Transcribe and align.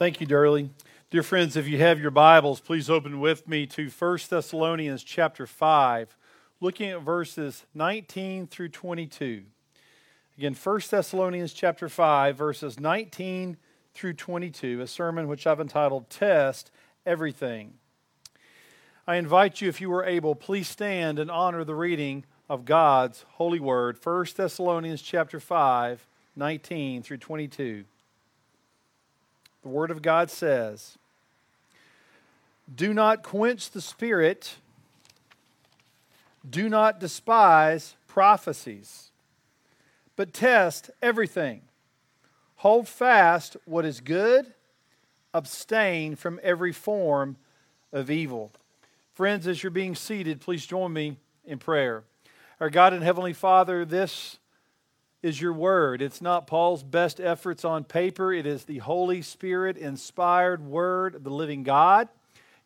Thank 0.00 0.18
you, 0.18 0.26
Durley. 0.26 0.70
Dear 1.10 1.22
friends, 1.22 1.58
if 1.58 1.68
you 1.68 1.76
have 1.76 2.00
your 2.00 2.10
Bibles, 2.10 2.58
please 2.58 2.88
open 2.88 3.20
with 3.20 3.46
me 3.46 3.66
to 3.66 3.90
1 3.90 4.18
Thessalonians 4.30 5.04
chapter 5.04 5.46
5, 5.46 6.16
looking 6.58 6.88
at 6.88 7.02
verses 7.02 7.66
19 7.74 8.46
through 8.46 8.70
22. 8.70 9.42
Again, 10.38 10.54
1 10.54 10.80
Thessalonians 10.88 11.52
chapter 11.52 11.90
5, 11.90 12.34
verses 12.34 12.80
19 12.80 13.58
through 13.92 14.14
22, 14.14 14.80
a 14.80 14.86
sermon 14.86 15.28
which 15.28 15.46
I've 15.46 15.60
entitled 15.60 16.08
Test 16.08 16.70
Everything. 17.04 17.74
I 19.06 19.16
invite 19.16 19.60
you, 19.60 19.68
if 19.68 19.82
you 19.82 19.92
are 19.92 20.06
able, 20.06 20.34
please 20.34 20.66
stand 20.66 21.18
and 21.18 21.30
honor 21.30 21.62
the 21.62 21.74
reading 21.74 22.24
of 22.48 22.64
God's 22.64 23.26
holy 23.32 23.60
word, 23.60 23.98
1 24.02 24.26
Thessalonians 24.34 25.02
chapter 25.02 25.38
5, 25.38 26.06
19 26.36 27.02
through 27.02 27.18
22. 27.18 27.84
The 29.62 29.68
Word 29.68 29.90
of 29.90 30.02
God 30.02 30.30
says, 30.30 30.96
Do 32.74 32.94
not 32.94 33.22
quench 33.22 33.70
the 33.70 33.80
Spirit, 33.80 34.56
do 36.48 36.68
not 36.68 36.98
despise 36.98 37.96
prophecies, 38.06 39.10
but 40.16 40.32
test 40.32 40.90
everything. 41.02 41.62
Hold 42.56 42.88
fast 42.88 43.56
what 43.64 43.84
is 43.84 44.00
good, 44.00 44.52
abstain 45.32 46.16
from 46.16 46.40
every 46.42 46.72
form 46.72 47.36
of 47.92 48.10
evil. 48.10 48.50
Friends, 49.14 49.46
as 49.46 49.62
you're 49.62 49.70
being 49.70 49.94
seated, 49.94 50.40
please 50.40 50.64
join 50.66 50.92
me 50.92 51.16
in 51.46 51.58
prayer. 51.58 52.02
Our 52.58 52.70
God 52.70 52.92
and 52.92 53.02
Heavenly 53.02 53.32
Father, 53.32 53.84
this 53.84 54.38
is 55.22 55.40
your 55.40 55.52
word. 55.52 56.00
It's 56.00 56.22
not 56.22 56.46
Paul's 56.46 56.82
best 56.82 57.20
efforts 57.20 57.64
on 57.64 57.84
paper, 57.84 58.32
it 58.32 58.46
is 58.46 58.64
the 58.64 58.78
Holy 58.78 59.22
Spirit 59.22 59.76
inspired 59.76 60.64
word 60.64 61.14
of 61.14 61.24
the 61.24 61.30
living 61.30 61.62
God. 61.62 62.08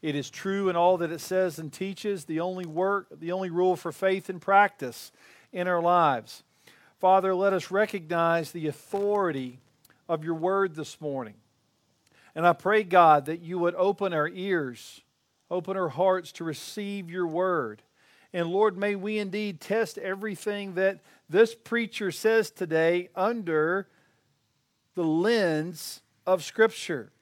It 0.02 0.14
is 0.14 0.28
true 0.28 0.68
in 0.68 0.76
all 0.76 0.98
that 0.98 1.10
it 1.10 1.20
says 1.20 1.58
and 1.58 1.72
teaches, 1.72 2.26
the 2.26 2.40
only 2.40 2.66
work, 2.66 3.06
the 3.18 3.32
only 3.32 3.48
rule 3.48 3.74
for 3.74 3.90
faith 3.90 4.28
and 4.28 4.40
practice 4.40 5.10
in 5.52 5.66
our 5.66 5.80
lives. 5.80 6.42
Father, 7.00 7.34
let 7.34 7.52
us 7.52 7.70
recognize 7.70 8.50
the 8.50 8.66
authority 8.66 9.60
of 10.08 10.22
your 10.22 10.34
word 10.34 10.74
this 10.74 11.00
morning. 11.00 11.34
And 12.34 12.46
I 12.46 12.52
pray, 12.52 12.82
God, 12.82 13.26
that 13.26 13.40
you 13.40 13.58
would 13.58 13.74
open 13.76 14.12
our 14.12 14.28
ears, 14.28 15.00
open 15.50 15.76
our 15.76 15.88
hearts 15.88 16.32
to 16.32 16.44
receive 16.44 17.10
your 17.10 17.26
word. 17.26 17.82
And 18.34 18.48
Lord, 18.48 18.76
may 18.76 18.96
we 18.96 19.18
indeed 19.18 19.60
test 19.60 19.96
everything 19.96 20.74
that 20.74 20.98
this 21.30 21.54
preacher 21.54 22.10
says 22.10 22.50
today 22.50 23.08
under 23.14 23.86
the 24.96 25.04
lens 25.04 26.02
of 26.26 26.42
Scripture. 26.42 27.12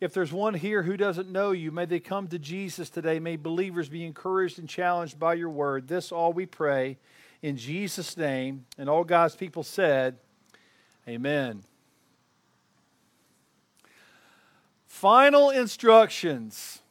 If 0.00 0.14
there's 0.14 0.32
one 0.32 0.54
here 0.54 0.84
who 0.84 0.96
doesn't 0.96 1.32
know 1.32 1.50
you, 1.50 1.72
may 1.72 1.84
they 1.84 1.98
come 1.98 2.28
to 2.28 2.38
Jesus 2.38 2.90
today. 2.90 3.18
May 3.18 3.34
believers 3.34 3.88
be 3.88 4.04
encouraged 4.04 4.60
and 4.60 4.68
challenged 4.68 5.18
by 5.18 5.34
your 5.34 5.50
word. 5.50 5.88
This 5.88 6.12
all 6.12 6.32
we 6.32 6.46
pray 6.46 6.98
in 7.42 7.56
Jesus' 7.56 8.16
name. 8.16 8.66
And 8.78 8.88
all 8.88 9.02
God's 9.02 9.34
people 9.34 9.64
said, 9.64 10.16
Amen. 11.08 11.64
Final 14.86 15.50
instructions. 15.50 16.82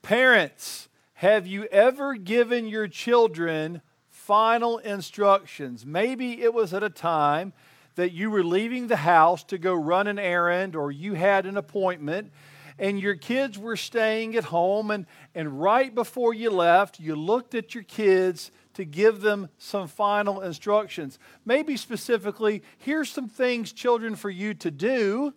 Parents, 0.00 0.88
have 1.20 1.46
you 1.46 1.64
ever 1.72 2.14
given 2.14 2.68
your 2.68 2.88
children 2.88 3.80
final 4.10 4.76
instructions? 4.76 5.86
Maybe 5.86 6.42
it 6.42 6.52
was 6.52 6.74
at 6.74 6.82
a 6.82 6.90
time 6.90 7.54
that 7.94 8.12
you 8.12 8.30
were 8.30 8.44
leaving 8.44 8.88
the 8.88 8.96
house 8.96 9.42
to 9.44 9.56
go 9.56 9.72
run 9.72 10.08
an 10.08 10.18
errand 10.18 10.76
or 10.76 10.92
you 10.92 11.14
had 11.14 11.46
an 11.46 11.56
appointment 11.56 12.32
and 12.78 13.00
your 13.00 13.14
kids 13.14 13.58
were 13.58 13.78
staying 13.78 14.36
at 14.36 14.44
home 14.44 14.90
and, 14.90 15.06
and 15.34 15.58
right 15.58 15.94
before 15.94 16.34
you 16.34 16.50
left 16.50 17.00
you 17.00 17.16
looked 17.16 17.54
at 17.54 17.74
your 17.74 17.84
kids 17.84 18.50
to 18.74 18.84
give 18.84 19.22
them 19.22 19.48
some 19.56 19.88
final 19.88 20.42
instructions 20.42 21.18
maybe 21.46 21.78
specifically 21.78 22.62
here's 22.76 23.08
some 23.08 23.30
things 23.30 23.72
children 23.72 24.14
for 24.14 24.28
you 24.28 24.52
to 24.52 24.70
do 24.70 25.32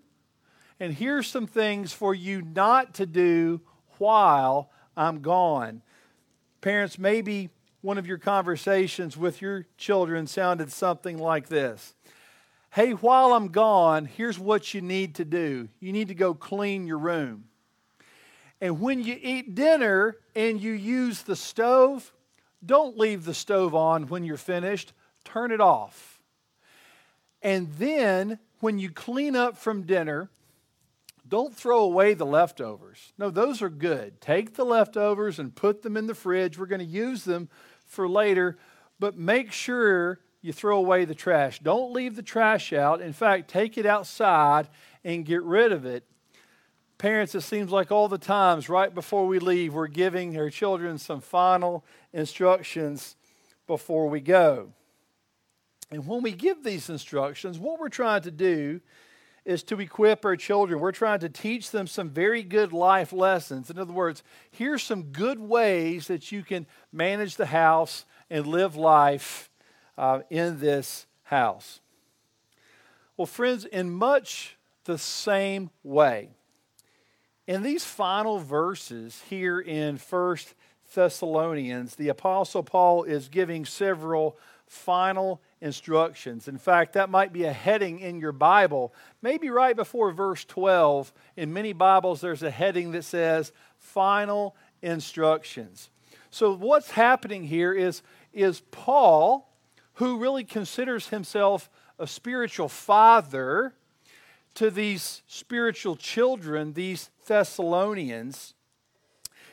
and 0.77 0.93
here's 0.93 1.27
some 1.27 1.47
things 1.47 1.93
for 1.93 2.13
you 2.13 2.41
not 2.41 2.93
to 2.95 3.05
do 3.05 3.61
while 3.97 4.69
I'm 4.99 5.21
gone. 5.21 5.81
Parents, 6.61 6.99
maybe 6.99 7.49
one 7.81 7.97
of 7.97 8.05
your 8.05 8.17
conversations 8.17 9.15
with 9.15 9.41
your 9.41 9.65
children 9.77 10.27
sounded 10.27 10.71
something 10.71 11.17
like 11.17 11.47
this 11.47 11.95
Hey, 12.71 12.91
while 12.91 13.33
I'm 13.33 13.47
gone, 13.47 14.05
here's 14.05 14.37
what 14.37 14.73
you 14.73 14.81
need 14.81 15.15
to 15.15 15.25
do 15.25 15.69
you 15.79 15.93
need 15.93 16.09
to 16.09 16.15
go 16.15 16.33
clean 16.33 16.85
your 16.85 16.97
room. 16.97 17.45
And 18.61 18.81
when 18.81 19.01
you 19.01 19.17
eat 19.21 19.55
dinner 19.55 20.17
and 20.35 20.61
you 20.61 20.73
use 20.73 21.21
the 21.21 21.37
stove, 21.37 22.11
don't 22.65 22.97
leave 22.97 23.23
the 23.23 23.33
stove 23.33 23.73
on 23.73 24.07
when 24.07 24.25
you're 24.25 24.35
finished, 24.35 24.91
turn 25.23 25.53
it 25.53 25.61
off. 25.61 26.19
And 27.41 27.71
then 27.77 28.37
when 28.59 28.79
you 28.79 28.89
clean 28.89 29.37
up 29.37 29.57
from 29.57 29.83
dinner, 29.83 30.29
don't 31.29 31.55
throw 31.55 31.79
away 31.79 32.13
the 32.13 32.25
leftovers. 32.25 33.13
No, 33.17 33.29
those 33.29 33.61
are 33.61 33.69
good. 33.69 34.19
Take 34.19 34.55
the 34.55 34.65
leftovers 34.65 35.39
and 35.39 35.55
put 35.55 35.83
them 35.83 35.95
in 35.95 36.07
the 36.07 36.15
fridge. 36.15 36.57
We're 36.57 36.65
going 36.65 36.79
to 36.79 36.85
use 36.85 37.23
them 37.23 37.49
for 37.85 38.09
later, 38.09 38.57
but 38.99 39.17
make 39.17 39.51
sure 39.51 40.19
you 40.41 40.53
throw 40.53 40.77
away 40.77 41.05
the 41.05 41.15
trash. 41.15 41.59
Don't 41.59 41.93
leave 41.93 42.15
the 42.15 42.23
trash 42.23 42.73
out. 42.73 43.01
In 43.01 43.13
fact, 43.13 43.49
take 43.49 43.77
it 43.77 43.85
outside 43.85 44.69
and 45.03 45.25
get 45.25 45.43
rid 45.43 45.71
of 45.71 45.85
it. 45.85 46.03
Parents, 46.97 47.33
it 47.35 47.41
seems 47.41 47.71
like 47.71 47.91
all 47.91 48.07
the 48.09 48.17
times 48.17 48.67
right 48.67 48.93
before 48.93 49.25
we 49.25 49.39
leave, 49.39 49.73
we're 49.73 49.87
giving 49.87 50.37
our 50.37 50.49
children 50.49 50.97
some 50.97 51.21
final 51.21 51.85
instructions 52.11 53.15
before 53.67 54.09
we 54.09 54.19
go. 54.19 54.73
And 55.91 56.05
when 56.05 56.21
we 56.21 56.31
give 56.31 56.63
these 56.63 56.89
instructions, 56.89 57.57
what 57.57 57.79
we're 57.79 57.89
trying 57.89 58.21
to 58.23 58.31
do 58.31 58.81
is 59.49 59.63
to 59.63 59.79
equip 59.79 60.23
our 60.25 60.35
children. 60.35 60.79
We're 60.79 60.91
trying 60.91 61.21
to 61.21 61.29
teach 61.29 61.71
them 61.71 61.87
some 61.87 62.11
very 62.11 62.43
good 62.43 62.71
life 62.71 63.11
lessons. 63.11 63.71
In 63.71 63.79
other 63.79 63.91
words, 63.91 64.21
here's 64.51 64.83
some 64.83 65.05
good 65.05 65.39
ways 65.39 66.05
that 66.05 66.31
you 66.31 66.43
can 66.43 66.67
manage 66.91 67.35
the 67.35 67.47
house 67.47 68.05
and 68.29 68.45
live 68.45 68.75
life 68.75 69.49
uh, 69.97 70.19
in 70.29 70.59
this 70.59 71.07
house. 71.23 71.79
Well, 73.17 73.25
friends, 73.25 73.65
in 73.65 73.89
much 73.89 74.55
the 74.83 74.99
same 74.99 75.71
way, 75.81 76.29
in 77.47 77.63
these 77.63 77.83
final 77.83 78.37
verses 78.37 79.23
here 79.31 79.59
in 79.59 79.97
First 79.97 80.53
Thessalonians, 80.93 81.95
the 81.95 82.09
Apostle 82.09 82.61
Paul 82.61 83.03
is 83.03 83.29
giving 83.29 83.65
several 83.65 84.37
final 84.67 85.41
instructions. 85.61 86.47
In 86.47 86.57
fact, 86.57 86.93
that 86.93 87.09
might 87.09 87.33
be 87.33 87.43
a 87.43 87.53
heading 87.53 87.99
in 87.99 88.19
your 88.19 88.31
Bible. 88.31 88.93
Maybe 89.21 89.49
right 89.49 89.75
before 89.75 90.11
verse 90.11 90.45
12, 90.45 91.11
in 91.35 91.53
many 91.53 91.73
Bibles, 91.73 92.21
there's 92.21 92.43
a 92.43 92.51
heading 92.51 92.91
that 92.91 93.03
says 93.03 93.51
final 93.77 94.55
instructions. 94.81 95.89
So, 96.31 96.55
what's 96.55 96.91
happening 96.91 97.43
here 97.43 97.73
is, 97.73 98.01
is 98.33 98.61
Paul, 98.71 99.49
who 99.93 100.17
really 100.17 100.43
considers 100.43 101.09
himself 101.09 101.69
a 101.97 102.07
spiritual 102.07 102.69
father 102.69 103.73
to 104.55 104.69
these 104.69 105.21
spiritual 105.27 105.95
children, 105.95 106.73
these 106.73 107.09
Thessalonians, 107.27 108.53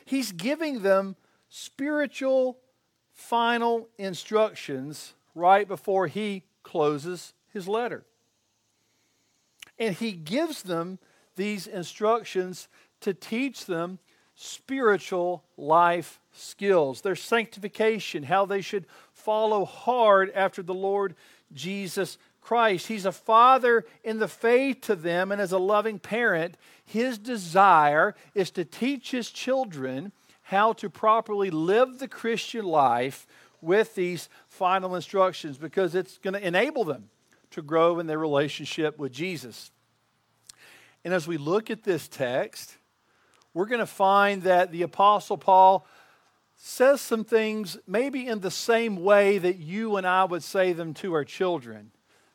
he's 0.05 0.31
giving 0.31 0.81
them 0.81 1.15
spiritual 1.49 2.57
final 3.13 3.89
instructions 3.97 5.13
right 5.37 5.67
before 5.67 6.07
he 6.07 6.43
closes 6.63 7.33
his 7.53 7.67
letter. 7.67 8.03
And 9.79 9.95
he 9.95 10.11
gives 10.11 10.63
them 10.63 10.99
these 11.35 11.67
instructions 11.67 12.67
to 13.01 13.13
teach 13.13 13.65
them 13.65 13.99
spiritual 14.35 15.43
life 15.55 16.19
skills, 16.31 17.01
their 17.01 17.15
sanctification, 17.15 18.23
how 18.23 18.45
they 18.45 18.61
should 18.61 18.85
follow 19.11 19.65
hard 19.65 20.31
after 20.35 20.61
the 20.61 20.73
Lord 20.73 21.15
Jesus 21.53 22.17
Christ. 22.41 22.87
He's 22.87 23.05
a 23.05 23.11
father 23.11 23.85
in 24.03 24.19
the 24.19 24.27
faith 24.27 24.81
to 24.81 24.95
them, 24.95 25.31
and 25.31 25.41
as 25.41 25.51
a 25.51 25.57
loving 25.57 25.99
parent, 25.99 26.55
his 26.85 27.17
desire 27.17 28.15
is 28.33 28.51
to 28.51 28.63
teach 28.63 29.11
his 29.11 29.29
children 29.29 30.11
how 30.43 30.71
to 30.73 30.89
properly 30.89 31.49
live 31.49 31.99
the 31.99 32.07
Christian 32.07 32.63
life 32.63 33.27
with 33.61 33.95
these 33.95 34.29
final 34.47 34.95
instructions 34.95 35.57
because 35.57 35.95
it's 35.95 36.17
going 36.17 36.33
to 36.33 36.45
enable 36.45 36.83
them 36.83 37.09
to 37.51 37.61
grow 37.61 37.99
in 37.99 38.07
their 38.07 38.19
relationship 38.19 38.97
with 38.97 39.11
Jesus. 39.11 39.71
And 41.03 41.13
as 41.13 41.27
we 41.27 41.37
look 41.37 41.69
at 41.69 41.83
this 41.83 42.07
text, 42.07 42.75
we're 43.53 43.65
going 43.65 43.79
to 43.79 43.85
find 43.85 44.43
that 44.43 44.71
the 44.71 44.81
Apostle 44.81 45.37
Paul 45.37 45.87
says 46.55 47.01
some 47.01 47.23
things 47.23 47.77
maybe 47.87 48.27
in 48.27 48.39
the 48.39 48.51
same 48.51 48.97
way 48.97 49.37
that 49.37 49.57
you 49.57 49.95
and 49.95 50.07
I 50.07 50.23
would 50.23 50.43
say 50.43 50.73
them 50.73 50.93
to 50.95 51.13
our 51.13 51.23
children 51.23 51.91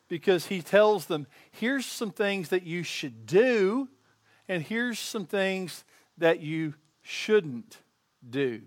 because 0.07 0.47
he 0.47 0.61
tells 0.61 1.05
them, 1.05 1.27
here's 1.51 1.85
some 1.85 2.11
things 2.11 2.49
that 2.49 2.63
you 2.63 2.83
should 2.83 3.25
do, 3.25 3.89
and 4.47 4.61
here's 4.61 4.99
some 4.99 5.25
things 5.25 5.83
that 6.17 6.39
you 6.39 6.73
shouldn't 7.01 7.79
do. 8.29 8.61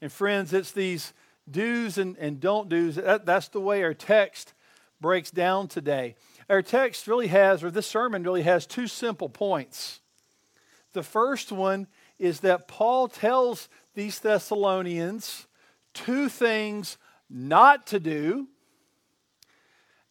And 0.00 0.12
friends, 0.12 0.52
it's 0.52 0.72
these 0.72 1.12
do's 1.50 1.98
and, 1.98 2.16
and 2.18 2.40
don't 2.40 2.68
do's. 2.68 2.96
That, 2.96 3.26
that's 3.26 3.48
the 3.48 3.60
way 3.60 3.82
our 3.82 3.94
text 3.94 4.54
breaks 5.00 5.30
down 5.30 5.68
today. 5.68 6.16
Our 6.48 6.62
text 6.62 7.06
really 7.06 7.28
has, 7.28 7.62
or 7.62 7.70
this 7.70 7.86
sermon 7.86 8.22
really 8.22 8.42
has, 8.42 8.66
two 8.66 8.86
simple 8.86 9.28
points. 9.28 10.00
The 10.92 11.02
first 11.02 11.52
one 11.52 11.86
is 12.18 12.40
that 12.40 12.68
Paul 12.68 13.08
tells 13.08 13.68
these 13.94 14.18
Thessalonians 14.18 15.46
two 15.92 16.28
things 16.28 16.96
not 17.28 17.86
to 17.88 18.00
do, 18.00 18.48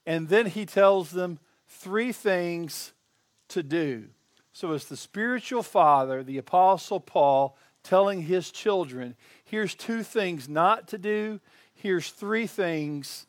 and 0.05 0.29
then 0.29 0.45
he 0.45 0.65
tells 0.65 1.11
them 1.11 1.39
three 1.67 2.11
things 2.11 2.93
to 3.49 3.63
do. 3.63 4.05
So, 4.53 4.71
as 4.71 4.85
the 4.85 4.97
spiritual 4.97 5.63
father, 5.63 6.23
the 6.23 6.37
Apostle 6.37 6.99
Paul, 6.99 7.57
telling 7.83 8.21
his 8.23 8.51
children, 8.51 9.15
here's 9.47 9.75
two 9.75 10.03
things 10.03 10.47
not 10.47 10.88
to 10.89 10.97
do, 10.97 11.39
here's 11.75 12.11
three 12.11 12.47
things 12.47 13.25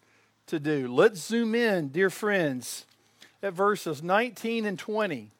to 0.46 0.60
do. 0.60 0.92
Let's 0.92 1.20
zoom 1.20 1.54
in, 1.54 1.88
dear 1.88 2.10
friends, 2.10 2.86
at 3.42 3.52
verses 3.52 4.02
19 4.02 4.66
and 4.66 4.78
20. 4.78 5.30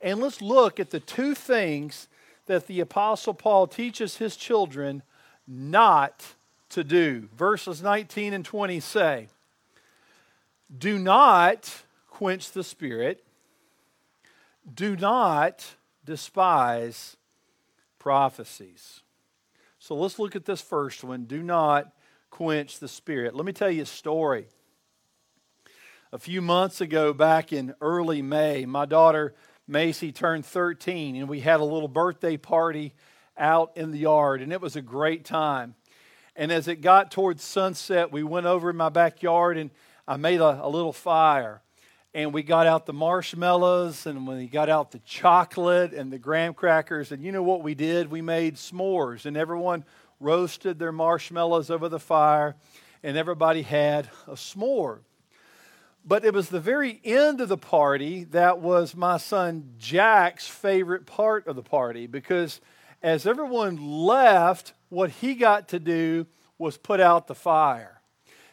And 0.00 0.20
let's 0.20 0.40
look 0.40 0.80
at 0.80 0.90
the 0.90 1.00
two 1.00 1.34
things 1.34 2.08
that 2.46 2.66
the 2.66 2.80
Apostle 2.80 3.34
Paul 3.34 3.66
teaches 3.66 4.16
his 4.16 4.36
children 4.36 5.02
not 5.46 6.34
to 6.70 6.82
do. 6.82 7.28
Verses 7.36 7.82
19 7.82 8.32
and 8.32 8.44
20 8.44 8.80
say, 8.80 9.28
Do 10.76 10.98
not 10.98 11.82
quench 12.08 12.52
the 12.52 12.64
Spirit 12.64 13.24
do 14.74 14.96
not 14.96 15.74
despise 16.04 17.16
prophecies. 17.98 19.00
So 19.90 19.96
let's 19.96 20.20
look 20.20 20.36
at 20.36 20.44
this 20.44 20.60
first 20.60 21.02
one. 21.02 21.24
Do 21.24 21.42
not 21.42 21.92
quench 22.30 22.78
the 22.78 22.86
spirit. 22.86 23.34
Let 23.34 23.44
me 23.44 23.52
tell 23.52 23.72
you 23.72 23.82
a 23.82 23.86
story. 23.86 24.46
A 26.12 26.18
few 26.18 26.40
months 26.40 26.80
ago, 26.80 27.12
back 27.12 27.52
in 27.52 27.74
early 27.80 28.22
May, 28.22 28.66
my 28.66 28.86
daughter 28.86 29.34
Macy 29.66 30.12
turned 30.12 30.46
13, 30.46 31.16
and 31.16 31.28
we 31.28 31.40
had 31.40 31.58
a 31.58 31.64
little 31.64 31.88
birthday 31.88 32.36
party 32.36 32.94
out 33.36 33.72
in 33.74 33.90
the 33.90 33.98
yard, 33.98 34.42
and 34.42 34.52
it 34.52 34.60
was 34.60 34.76
a 34.76 34.80
great 34.80 35.24
time. 35.24 35.74
And 36.36 36.52
as 36.52 36.68
it 36.68 36.82
got 36.82 37.10
towards 37.10 37.42
sunset, 37.42 38.12
we 38.12 38.22
went 38.22 38.46
over 38.46 38.70
in 38.70 38.76
my 38.76 38.90
backyard 38.90 39.58
and 39.58 39.72
I 40.06 40.18
made 40.18 40.40
a, 40.40 40.64
a 40.64 40.68
little 40.68 40.92
fire 40.92 41.62
and 42.12 42.32
we 42.32 42.42
got 42.42 42.66
out 42.66 42.86
the 42.86 42.92
marshmallows 42.92 44.06
and 44.06 44.26
when 44.26 44.38
we 44.38 44.46
got 44.46 44.68
out 44.68 44.90
the 44.90 44.98
chocolate 45.00 45.92
and 45.92 46.12
the 46.12 46.18
graham 46.18 46.54
crackers 46.54 47.12
and 47.12 47.22
you 47.22 47.30
know 47.30 47.42
what 47.42 47.62
we 47.62 47.74
did? 47.74 48.10
We 48.10 48.20
made 48.20 48.56
s'mores 48.56 49.26
and 49.26 49.36
everyone 49.36 49.84
roasted 50.18 50.78
their 50.78 50.92
marshmallows 50.92 51.70
over 51.70 51.88
the 51.88 52.00
fire 52.00 52.56
and 53.02 53.16
everybody 53.16 53.62
had 53.62 54.10
a 54.26 54.32
s'more. 54.32 54.98
But 56.04 56.24
it 56.24 56.34
was 56.34 56.48
the 56.48 56.60
very 56.60 57.00
end 57.04 57.40
of 57.40 57.48
the 57.48 57.58
party 57.58 58.24
that 58.24 58.58
was 58.58 58.96
my 58.96 59.18
son 59.18 59.74
jack's 59.78 60.48
favorite 60.48 61.06
part 61.06 61.46
of 61.46 61.54
the 61.54 61.62
party 61.62 62.06
because 62.06 62.60
as 63.02 63.24
everyone 63.26 63.76
left 63.76 64.72
what 64.88 65.10
he 65.10 65.34
got 65.34 65.68
to 65.68 65.78
do 65.78 66.26
was 66.58 66.76
put 66.76 67.00
out 67.00 67.28
the 67.28 67.34
fire. 67.34 68.00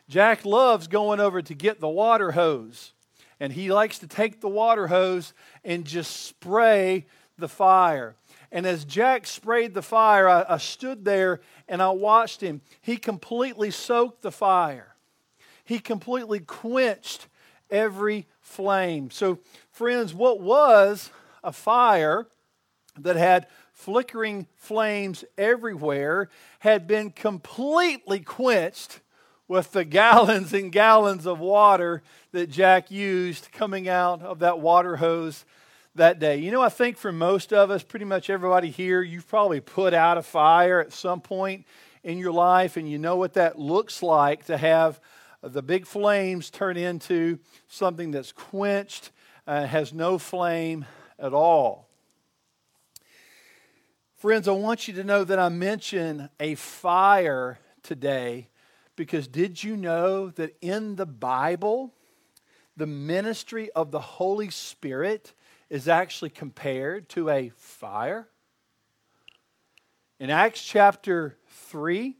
Jack 0.08 0.46
loves 0.46 0.88
going 0.88 1.20
over 1.20 1.42
to 1.42 1.54
get 1.56 1.80
the 1.80 1.90
water 1.90 2.34
hose 2.34 2.94
and 3.40 3.54
he 3.54 3.72
likes 3.72 4.00
to 4.00 4.08
take 4.08 4.42
the 4.42 4.48
water 4.50 4.88
hose 4.88 5.34
and 5.64 5.86
just 5.86 6.26
spray 6.26 7.06
the 7.38 7.48
fire. 7.48 8.16
And 8.52 8.66
as 8.66 8.86
Jack 8.86 9.28
sprayed 9.28 9.74
the 9.74 9.82
fire, 9.82 10.28
I, 10.28 10.46
I, 10.50 10.58
stood 10.58 11.06
there 11.06 11.42
and 11.68 11.82
I 11.82 11.90
watched 11.90 12.42
him. 12.42 12.62
He 12.82 12.98
completely 12.98 13.72
soaked 13.72 14.22
the 14.22 14.32
fire, 14.32 14.96
he 15.64 15.80
completely 15.80 16.40
quenched 16.40 17.28
every 17.70 18.28
flame. 18.40 19.12
So, 19.12 19.40
friends, 19.72 20.14
what 20.14 20.40
was 20.40 21.12
a 21.44 21.52
fire 21.52 22.28
that 23.00 23.16
had 23.16 23.48
flickering 23.74 24.48
flames 24.56 25.24
everywhere 25.38 26.30
had 26.60 26.88
been 26.88 27.12
completely 27.12 28.20
quenched 28.20 29.02
with 29.48 29.72
the 29.72 29.86
gallons 29.86 30.54
and 30.54 30.72
gallons 30.72 31.26
of 31.26 31.40
water 31.40 32.04
that 32.32 32.50
Jack 32.50 32.92
used 32.92 33.52
coming 33.52 33.88
out 33.88 34.22
of 34.22 34.40
that 34.40 34.60
water 34.60 34.98
hose 34.98 35.46
that 35.96 36.20
day. 36.20 36.38
You 36.38 36.52
know, 36.52 36.62
I 36.62 36.70
think 36.70 36.98
for 36.98 37.12
most 37.12 37.54
of 37.54 37.72
us, 37.72 37.84
pretty 37.84 38.06
much 38.06 38.30
everybody 38.30 38.70
here, 38.70 39.02
you've 39.02 39.28
probably 39.28 39.62
put 39.62 39.94
out 39.94 40.18
a 40.18 40.24
fire 40.24 40.80
at 40.80 40.94
some 40.94 41.22
point 41.22 41.66
in 42.04 42.18
your 42.18 42.32
life, 42.32 42.78
and 42.78 42.90
you 42.90 42.98
know 42.98 43.16
what 43.16 43.34
that 43.34 43.60
looks 43.60 44.04
like 44.04 44.46
to 44.46 44.58
have 44.58 45.00
the 45.42 45.62
big 45.62 45.86
flames 45.86 46.50
turn 46.50 46.78
into 46.78 47.40
something 47.68 48.12
that's 48.12 48.32
quenched, 48.32 49.12
uh, 49.46 49.66
has 49.66 49.94
no 49.94 50.18
flame 50.18 50.86
at 51.20 51.34
all. 51.34 51.88
Friends, 54.18 54.48
I 54.48 54.52
want 54.52 54.88
you 54.88 54.96
to 54.96 55.04
know 55.04 55.24
that 55.24 55.38
I 55.38 55.50
mention 55.50 56.30
a 56.40 56.56
fire 56.56 57.60
today 57.84 58.48
because 58.98 59.28
did 59.28 59.64
you 59.64 59.78
know 59.78 60.32
that 60.32 60.58
in 60.60 60.98
the 60.98 61.06
Bible, 61.06 61.94
the 62.76 62.88
ministry 62.88 63.70
of 63.72 63.92
the 63.92 64.02
Holy 64.02 64.50
Spirit 64.50 65.34
is 65.70 65.88
actually 65.88 66.32
compared 66.32 67.08
to 67.10 67.30
a 67.30 67.50
fire? 67.56 68.28
In 70.20 70.32
Acts 70.32 70.64
chapter 70.64 71.38
3, 71.48 72.18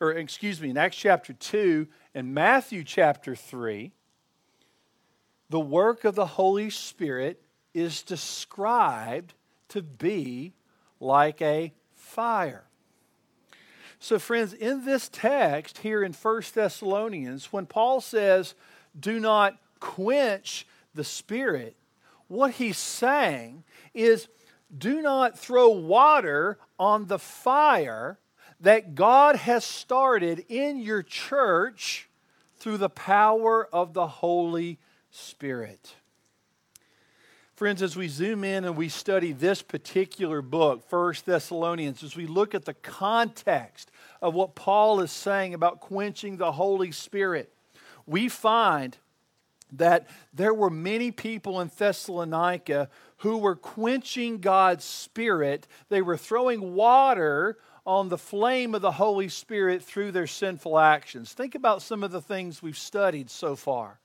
or 0.00 0.10
excuse 0.10 0.60
me, 0.60 0.70
in 0.70 0.76
Acts 0.76 0.96
chapter 0.96 1.32
2 1.32 1.86
and 2.14 2.34
Matthew 2.34 2.82
chapter 2.82 3.36
3, 3.36 3.92
the 5.50 5.60
work 5.60 6.04
of 6.04 6.16
the 6.16 6.26
Holy 6.26 6.68
Spirit 6.68 7.40
is 7.72 8.02
described 8.02 9.34
to 9.68 9.82
be 9.82 10.52
like 10.98 11.40
a 11.40 11.72
fire. 11.94 12.64
So, 14.04 14.18
friends, 14.18 14.52
in 14.52 14.84
this 14.84 15.08
text 15.10 15.78
here 15.78 16.02
in 16.02 16.12
1 16.12 16.42
Thessalonians, 16.52 17.50
when 17.54 17.64
Paul 17.64 18.02
says, 18.02 18.54
do 19.00 19.18
not 19.18 19.56
quench 19.80 20.66
the 20.94 21.04
Spirit, 21.04 21.74
what 22.28 22.50
he's 22.50 22.76
saying 22.76 23.64
is, 23.94 24.28
do 24.76 25.00
not 25.00 25.38
throw 25.38 25.70
water 25.70 26.58
on 26.78 27.06
the 27.06 27.18
fire 27.18 28.18
that 28.60 28.94
God 28.94 29.36
has 29.36 29.64
started 29.64 30.44
in 30.50 30.80
your 30.80 31.02
church 31.02 32.06
through 32.58 32.76
the 32.76 32.90
power 32.90 33.66
of 33.72 33.94
the 33.94 34.06
Holy 34.06 34.78
Spirit. 35.12 35.94
Friends, 37.56 37.82
as 37.82 37.94
we 37.94 38.08
zoom 38.08 38.42
in 38.42 38.64
and 38.64 38.76
we 38.76 38.88
study 38.88 39.30
this 39.30 39.62
particular 39.62 40.42
book, 40.42 40.82
First 40.90 41.24
Thessalonians, 41.24 42.02
as 42.02 42.16
we 42.16 42.26
look 42.26 42.52
at 42.52 42.64
the 42.64 42.74
context 42.74 43.92
of 44.24 44.32
what 44.32 44.54
Paul 44.54 45.00
is 45.00 45.12
saying 45.12 45.52
about 45.52 45.80
quenching 45.80 46.38
the 46.38 46.52
Holy 46.52 46.92
Spirit, 46.92 47.52
we 48.06 48.30
find 48.30 48.96
that 49.72 50.08
there 50.32 50.54
were 50.54 50.70
many 50.70 51.10
people 51.10 51.60
in 51.60 51.70
Thessalonica 51.76 52.88
who 53.18 53.36
were 53.36 53.54
quenching 53.54 54.38
God's 54.38 54.84
Spirit. 54.84 55.68
They 55.90 56.00
were 56.00 56.16
throwing 56.16 56.74
water 56.74 57.58
on 57.84 58.08
the 58.08 58.16
flame 58.16 58.74
of 58.74 58.80
the 58.80 58.92
Holy 58.92 59.28
Spirit 59.28 59.82
through 59.84 60.12
their 60.12 60.26
sinful 60.26 60.78
actions. 60.78 61.34
Think 61.34 61.54
about 61.54 61.82
some 61.82 62.02
of 62.02 62.10
the 62.10 62.22
things 62.22 62.62
we've 62.62 62.78
studied 62.78 63.28
so 63.28 63.54
far. 63.54 64.00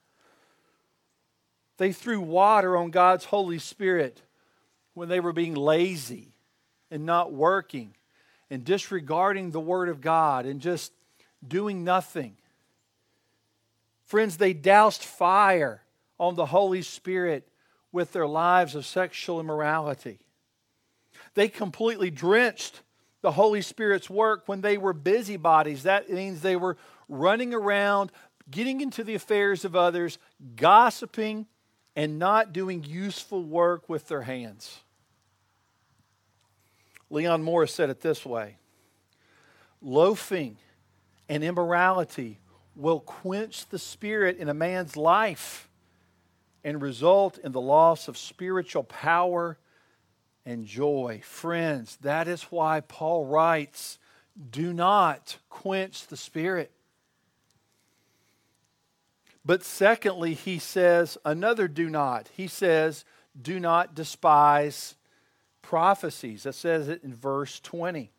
They 1.78 1.92
threw 1.92 2.20
water 2.20 2.76
on 2.76 2.90
God's 2.90 3.24
Holy 3.24 3.58
Spirit 3.58 4.20
when 4.92 5.08
they 5.08 5.20
were 5.20 5.32
being 5.32 5.54
lazy 5.54 6.34
and 6.90 7.06
not 7.06 7.32
working 7.32 7.94
and 8.50 8.64
disregarding 8.64 9.50
the 9.50 9.60
Word 9.60 9.88
of 9.88 10.00
God 10.00 10.44
and 10.44 10.60
just 10.60 10.92
doing 11.46 11.84
nothing. 11.84 12.36
Friends, 14.04 14.36
they 14.36 14.52
doused 14.52 15.04
fire 15.04 15.82
on 16.18 16.34
the 16.34 16.46
Holy 16.46 16.82
Spirit 16.82 17.48
with 17.92 18.12
their 18.12 18.26
lives 18.26 18.74
of 18.74 18.84
sexual 18.84 19.40
immorality. 19.40 20.18
They 21.34 21.48
completely 21.48 22.10
drenched 22.10 22.82
the 23.22 23.32
Holy 23.32 23.62
Spirit's 23.62 24.10
work 24.10 24.44
when 24.46 24.60
they 24.62 24.78
were 24.78 24.92
busybodies. 24.92 25.84
That 25.84 26.10
means 26.10 26.40
they 26.40 26.56
were 26.56 26.76
running 27.08 27.54
around, 27.54 28.10
getting 28.50 28.80
into 28.80 29.04
the 29.04 29.14
affairs 29.14 29.64
of 29.64 29.76
others, 29.76 30.18
gossiping, 30.56 31.46
and 31.94 32.18
not 32.18 32.52
doing 32.52 32.82
useful 32.82 33.44
work 33.44 33.88
with 33.88 34.08
their 34.08 34.22
hands. 34.22 34.80
Leon 37.10 37.42
Morris 37.42 37.74
said 37.74 37.90
it 37.90 38.00
this 38.00 38.24
way 38.24 38.56
Loafing 39.82 40.56
and 41.28 41.44
immorality 41.44 42.38
will 42.74 43.00
quench 43.00 43.68
the 43.68 43.78
spirit 43.78 44.38
in 44.38 44.48
a 44.48 44.54
man's 44.54 44.96
life 44.96 45.68
and 46.64 46.80
result 46.80 47.38
in 47.38 47.52
the 47.52 47.60
loss 47.60 48.08
of 48.08 48.16
spiritual 48.16 48.84
power 48.84 49.58
and 50.44 50.64
joy. 50.64 51.20
Friends, 51.24 51.98
that 52.02 52.28
is 52.28 52.44
why 52.44 52.80
Paul 52.80 53.26
writes 53.26 53.98
do 54.50 54.72
not 54.72 55.38
quench 55.48 56.06
the 56.06 56.16
Spirit. 56.16 56.70
But 59.44 59.64
secondly, 59.64 60.34
he 60.34 60.58
says 60.58 61.18
another 61.24 61.68
do 61.68 61.90
not. 61.90 62.28
He 62.36 62.46
says, 62.46 63.04
do 63.40 63.58
not 63.58 63.94
despise 63.94 64.94
prophecies. 65.70 66.42
That 66.42 66.56
says 66.56 66.88
it 66.88 67.04
in 67.04 67.14
verse 67.14 67.60
20. 67.60 68.10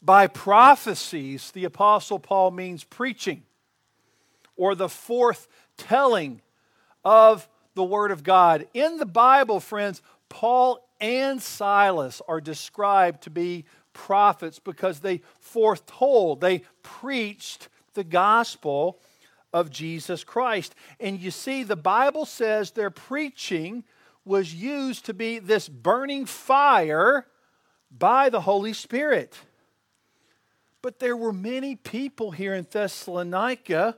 By 0.00 0.26
prophecies, 0.26 1.50
the 1.50 1.64
Apostle 1.64 2.18
Paul 2.18 2.50
means 2.50 2.82
preaching 2.82 3.42
or 4.56 4.74
the 4.74 4.88
forth 4.88 5.46
telling 5.76 6.40
of 7.04 7.46
the 7.74 7.84
Word 7.84 8.10
of 8.10 8.24
God. 8.24 8.66
In 8.72 8.96
the 8.96 9.04
Bible, 9.04 9.60
friends, 9.60 10.00
Paul 10.30 10.82
and 10.98 11.42
Silas 11.42 12.22
are 12.26 12.40
described 12.40 13.24
to 13.24 13.30
be 13.30 13.66
prophets 13.92 14.58
because 14.58 15.00
they 15.00 15.20
foretold, 15.40 16.40
they 16.40 16.62
preached 16.82 17.68
the 17.92 18.04
gospel 18.04 18.98
of 19.52 19.68
Jesus 19.68 20.24
Christ. 20.24 20.74
And 20.98 21.20
you 21.20 21.30
see, 21.30 21.64
the 21.64 21.76
Bible 21.76 22.24
says 22.24 22.70
their 22.70 22.90
preaching 22.90 23.84
was 24.26 24.52
used 24.52 25.06
to 25.06 25.14
be 25.14 25.38
this 25.38 25.68
burning 25.68 26.26
fire 26.26 27.26
by 27.96 28.28
the 28.28 28.40
Holy 28.40 28.72
Spirit. 28.72 29.38
But 30.82 30.98
there 30.98 31.16
were 31.16 31.32
many 31.32 31.76
people 31.76 32.32
here 32.32 32.54
in 32.54 32.66
Thessalonica 32.70 33.96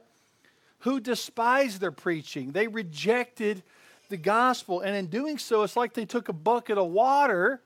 who 0.81 1.01
despised 1.01 1.81
their 1.81 1.91
preaching. 1.91 2.53
They 2.53 2.69
rejected 2.69 3.63
the 4.09 4.17
gospel. 4.17 4.81
And 4.81 4.95
in 4.95 5.07
doing 5.07 5.39
so, 5.39 5.63
it's 5.63 5.77
like 5.77 5.95
they 5.95 6.05
took 6.05 6.29
a 6.29 6.35
bucket 6.35 6.79
of 6.79 6.89
water 6.89 7.63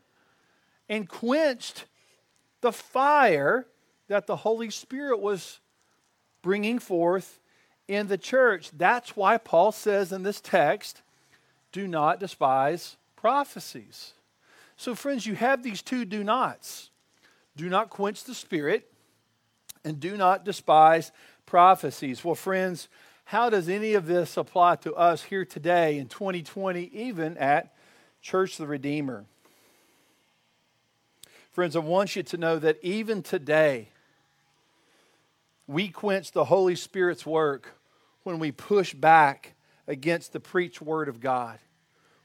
and 0.88 1.09
quenched 1.09 1.85
the 2.61 2.73
fire 2.73 3.66
that 4.09 4.26
the 4.26 4.37
Holy 4.37 4.71
Spirit 4.71 5.21
was 5.21 5.61
bringing 6.42 6.78
forth 6.78 7.40
in 7.88 8.07
the 8.09 8.19
church. 8.19 8.71
That's 8.76 9.16
why 9.16 9.37
Paul 9.38 9.73
says 9.73 10.12
in 10.12 10.23
this 10.23 10.40
text, 10.40 11.02
do 11.73 11.88
not 11.88 12.21
despise 12.21 12.97
prophecies. 13.17 14.12
So, 14.76 14.95
friends, 14.95 15.26
you 15.26 15.35
have 15.35 15.62
these 15.62 15.83
two 15.83 16.05
do 16.05 16.23
nots 16.23 16.91
do 17.57 17.69
not 17.69 17.91
quench 17.91 18.25
the 18.25 18.35
spirit, 18.35 18.91
and 19.85 20.00
do 20.00 20.17
not 20.17 20.45
despise 20.45 21.12
prophecies. 21.45 22.25
Well, 22.25 22.35
friends, 22.35 22.88
how 23.25 23.50
does 23.50 23.69
any 23.69 23.95
of 23.95 24.07
this 24.07 24.37
apply 24.37 24.76
to 24.76 24.95
us 24.95 25.25
here 25.25 25.45
today 25.45 25.99
in 25.99 26.09
2020, 26.09 26.91
even 26.93 27.37
at 27.37 27.75
Church 28.23 28.57
the 28.57 28.67
Redeemer? 28.67 29.25
Friends, 31.50 31.76
I 31.76 31.81
want 31.81 32.17
you 32.17 32.23
to 32.23 32.37
know 32.38 32.59
that 32.59 32.79
even 32.83 33.23
today, 33.23 33.88
we 35.67 35.88
quench 35.88 36.33
the 36.33 36.45
Holy 36.45 36.75
Spirit's 36.75 37.26
work 37.26 37.75
when 38.23 38.38
we 38.38 38.50
push 38.50 38.95
back 38.95 39.55
against 39.87 40.33
the 40.33 40.41
preached 40.41 40.81
Word 40.81 41.09
of 41.09 41.21
God, 41.21 41.59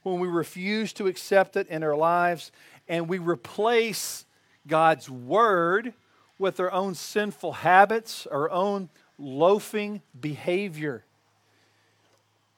when 0.03 0.19
we 0.19 0.27
refuse 0.27 0.93
to 0.93 1.07
accept 1.07 1.55
it 1.57 1.67
in 1.67 1.83
our 1.83 1.95
lives, 1.95 2.51
and 2.87 3.09
we 3.09 3.17
replace 3.17 4.25
God's 4.67 5.09
Word 5.09 5.93
with 6.39 6.59
our 6.59 6.71
own 6.71 6.95
sinful 6.95 7.51
habits, 7.51 8.27
our 8.27 8.49
own 8.49 8.89
loafing 9.17 10.01
behavior. 10.19 11.03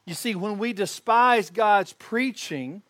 You 0.06 0.14
see, 0.14 0.36
when 0.36 0.58
we 0.58 0.74
despise 0.74 1.50
God's 1.50 1.94
preaching, 1.94 2.82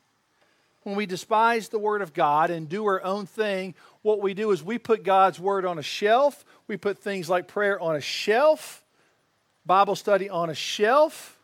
when 0.84 0.96
we 0.96 1.06
despise 1.06 1.70
the 1.70 1.80
Word 1.80 2.02
of 2.02 2.14
God 2.14 2.50
and 2.50 2.68
do 2.68 2.86
our 2.86 3.04
own 3.04 3.26
thing, 3.26 3.76
what 4.02 4.22
we 4.22 4.34
do 4.34 4.52
is 4.52 4.64
we 4.64 4.78
put 4.78 5.04
God's 5.04 5.40
Word 5.40 5.66
on 5.66 5.78
a 5.78 5.84
shelf. 5.84 6.46
We 6.68 6.78
put 6.78 6.98
things 6.98 7.30
like 7.30 7.48
prayer 7.48 7.80
on 7.80 7.96
a 7.96 8.02
shelf, 8.02 8.84
Bible 9.66 9.96
study 9.96 10.30
on 10.30 10.50
a 10.50 10.56
shelf. 10.56 11.39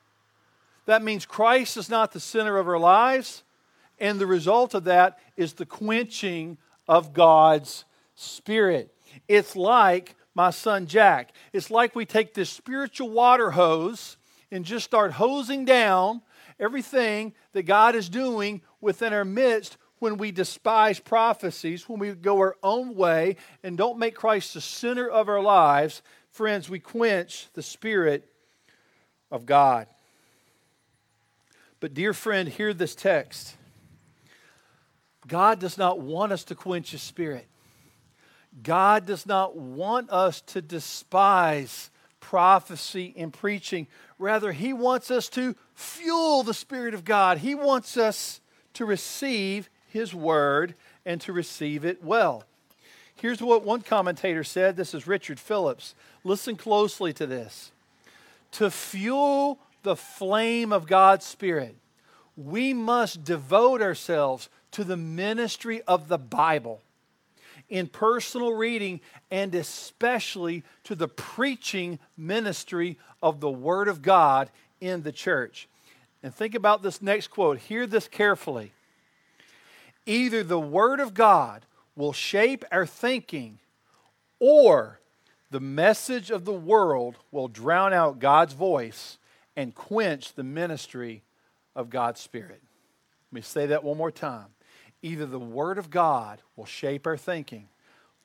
That 0.86 1.04
means 1.04 1.26
Christ 1.26 1.78
is 1.78 1.90
not 1.90 2.12
the 2.12 2.20
center 2.20 2.58
of 2.58 2.68
our 2.68 2.80
lives. 2.80 3.44
And 4.00 4.20
the 4.20 4.28
result 4.28 4.74
of 4.74 4.86
that 4.86 5.20
is 5.38 5.54
the 5.54 5.66
quenching 5.66 6.58
of 6.88 7.14
God's 7.14 7.86
Spirit. 8.16 8.94
It's 9.28 9.56
like 9.56 10.16
my 10.34 10.50
son 10.50 10.86
Jack. 10.86 11.32
It's 11.54 11.72
like 11.72 11.96
we 11.96 12.06
take 12.06 12.34
this 12.34 12.50
spiritual 12.50 13.10
water 13.10 13.52
hose 13.52 14.18
and 14.52 14.66
just 14.66 14.86
start 14.86 15.14
hosing 15.14 15.66
down 15.66 16.22
everything 16.60 17.34
that 17.54 17.64
God 17.64 17.96
is 17.96 18.10
doing 18.10 18.62
within 18.82 19.14
our 19.14 19.26
midst 19.26 19.78
when 20.00 20.18
we 20.18 20.32
despise 20.32 21.00
prophecies, 21.00 21.88
when 21.88 22.00
we 22.00 22.12
go 22.12 22.38
our 22.38 22.56
own 22.62 22.96
way 22.96 23.38
and 23.64 23.78
don't 23.78 23.98
make 23.98 24.14
Christ 24.14 24.54
the 24.54 24.62
center 24.62 25.10
of 25.10 25.30
our 25.30 25.42
lives. 25.42 26.02
Friends, 26.30 26.70
we 26.70 26.80
quench 26.80 27.48
the 27.54 27.64
Spirit 27.64 28.30
of 29.32 29.46
God. 29.46 29.88
But, 31.86 31.94
dear 31.94 32.16
friend, 32.16 32.50
hear 32.50 32.74
this 32.74 32.96
text. 32.96 33.58
God 35.28 35.60
does 35.60 35.78
not 35.78 36.00
want 36.00 36.32
us 36.32 36.44
to 36.46 36.56
quench 36.56 36.90
His 36.90 37.04
Spirit. 37.04 37.46
God 38.64 39.06
does 39.06 39.28
not 39.28 39.56
want 39.56 40.10
us 40.10 40.42
to 40.48 40.64
despise 40.64 41.92
prophecy 42.20 43.14
and 43.16 43.32
preaching. 43.32 43.86
Rather, 44.18 44.52
He 44.52 44.74
wants 44.74 45.12
us 45.12 45.30
to 45.30 45.56
fuel 45.76 46.42
the 46.42 46.56
Spirit 46.56 46.96
of 46.96 47.06
God. 47.06 47.38
He 47.38 47.54
wants 47.54 47.98
us 47.98 48.42
to 48.74 48.84
receive 48.84 49.70
His 49.88 50.12
Word 50.12 50.74
and 51.06 51.22
to 51.22 51.34
receive 51.34 51.86
it 51.86 52.04
well. 52.04 52.46
Here's 53.14 53.44
what 53.44 53.64
one 53.64 53.82
commentator 53.82 54.44
said. 54.44 54.76
This 54.76 54.96
is 54.96 55.06
Richard 55.06 55.40
Phillips. 55.40 55.94
Listen 56.24 56.56
closely 56.56 57.14
to 57.14 57.28
this. 57.28 57.72
To 58.54 58.72
fuel 58.72 59.60
the 59.86 59.96
flame 59.96 60.74
of 60.74 60.88
God's 60.88 61.26
Spirit, 61.26 61.78
we 62.36 62.74
must 62.74 63.24
devote 63.24 63.82
ourselves 63.82 64.50
to 64.72 64.84
the 64.84 64.98
ministry 64.98 65.82
of 65.84 66.10
the 66.10 66.18
Bible 66.18 66.82
in 67.70 67.88
personal 67.88 68.54
reading 68.54 69.00
and 69.32 69.56
especially 69.56 70.64
to 70.84 70.96
the 70.96 71.08
preaching 71.08 72.00
ministry 72.18 72.98
of 73.24 73.40
the 73.40 73.50
Word 73.50 73.88
of 73.88 74.02
God 74.02 74.50
in 74.82 75.04
the 75.04 75.12
church. 75.12 75.70
And 76.22 76.34
think 76.34 76.56
about 76.56 76.82
this 76.82 77.02
next 77.02 77.28
quote. 77.28 77.60
Hear 77.60 77.88
this 77.88 78.08
carefully. 78.08 78.74
Either 80.06 80.44
the 80.44 80.60
Word 80.60 81.00
of 81.00 81.14
God 81.14 81.66
will 81.96 82.14
shape 82.14 82.66
our 82.72 82.86
thinking, 82.86 83.60
or 84.40 85.00
the 85.52 85.60
message 85.60 86.32
of 86.32 86.44
the 86.44 86.54
world 86.54 87.16
will 87.32 87.48
drown 87.48 87.94
out 87.94 88.20
God's 88.20 88.54
voice 88.54 89.18
and 89.56 89.74
quench 89.74 90.34
the 90.34 90.44
ministry 90.44 91.24
of 91.76 91.90
God's 91.90 92.20
Spirit. 92.20 92.62
Let 93.32 93.34
me 93.36 93.42
say 93.42 93.68
that 93.68 93.84
one 93.84 93.98
more 93.98 94.12
time. 94.12 94.48
Either 95.02 95.26
the 95.26 95.40
Word 95.40 95.78
of 95.78 95.90
God 95.90 96.42
will 96.56 96.66
shape 96.66 97.06
our 97.06 97.18
thinking, 97.18 97.68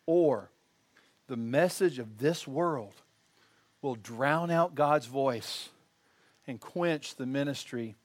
or 0.06 0.50
the 1.26 1.36
message 1.36 1.98
of 1.98 2.18
this 2.18 2.46
world 2.46 2.94
will 3.82 3.94
drown 3.94 4.50
out 4.50 4.74
God's 4.74 5.06
voice 5.06 5.68
and 6.46 6.60
quench 6.60 7.16
the 7.16 7.26
ministry 7.26 7.96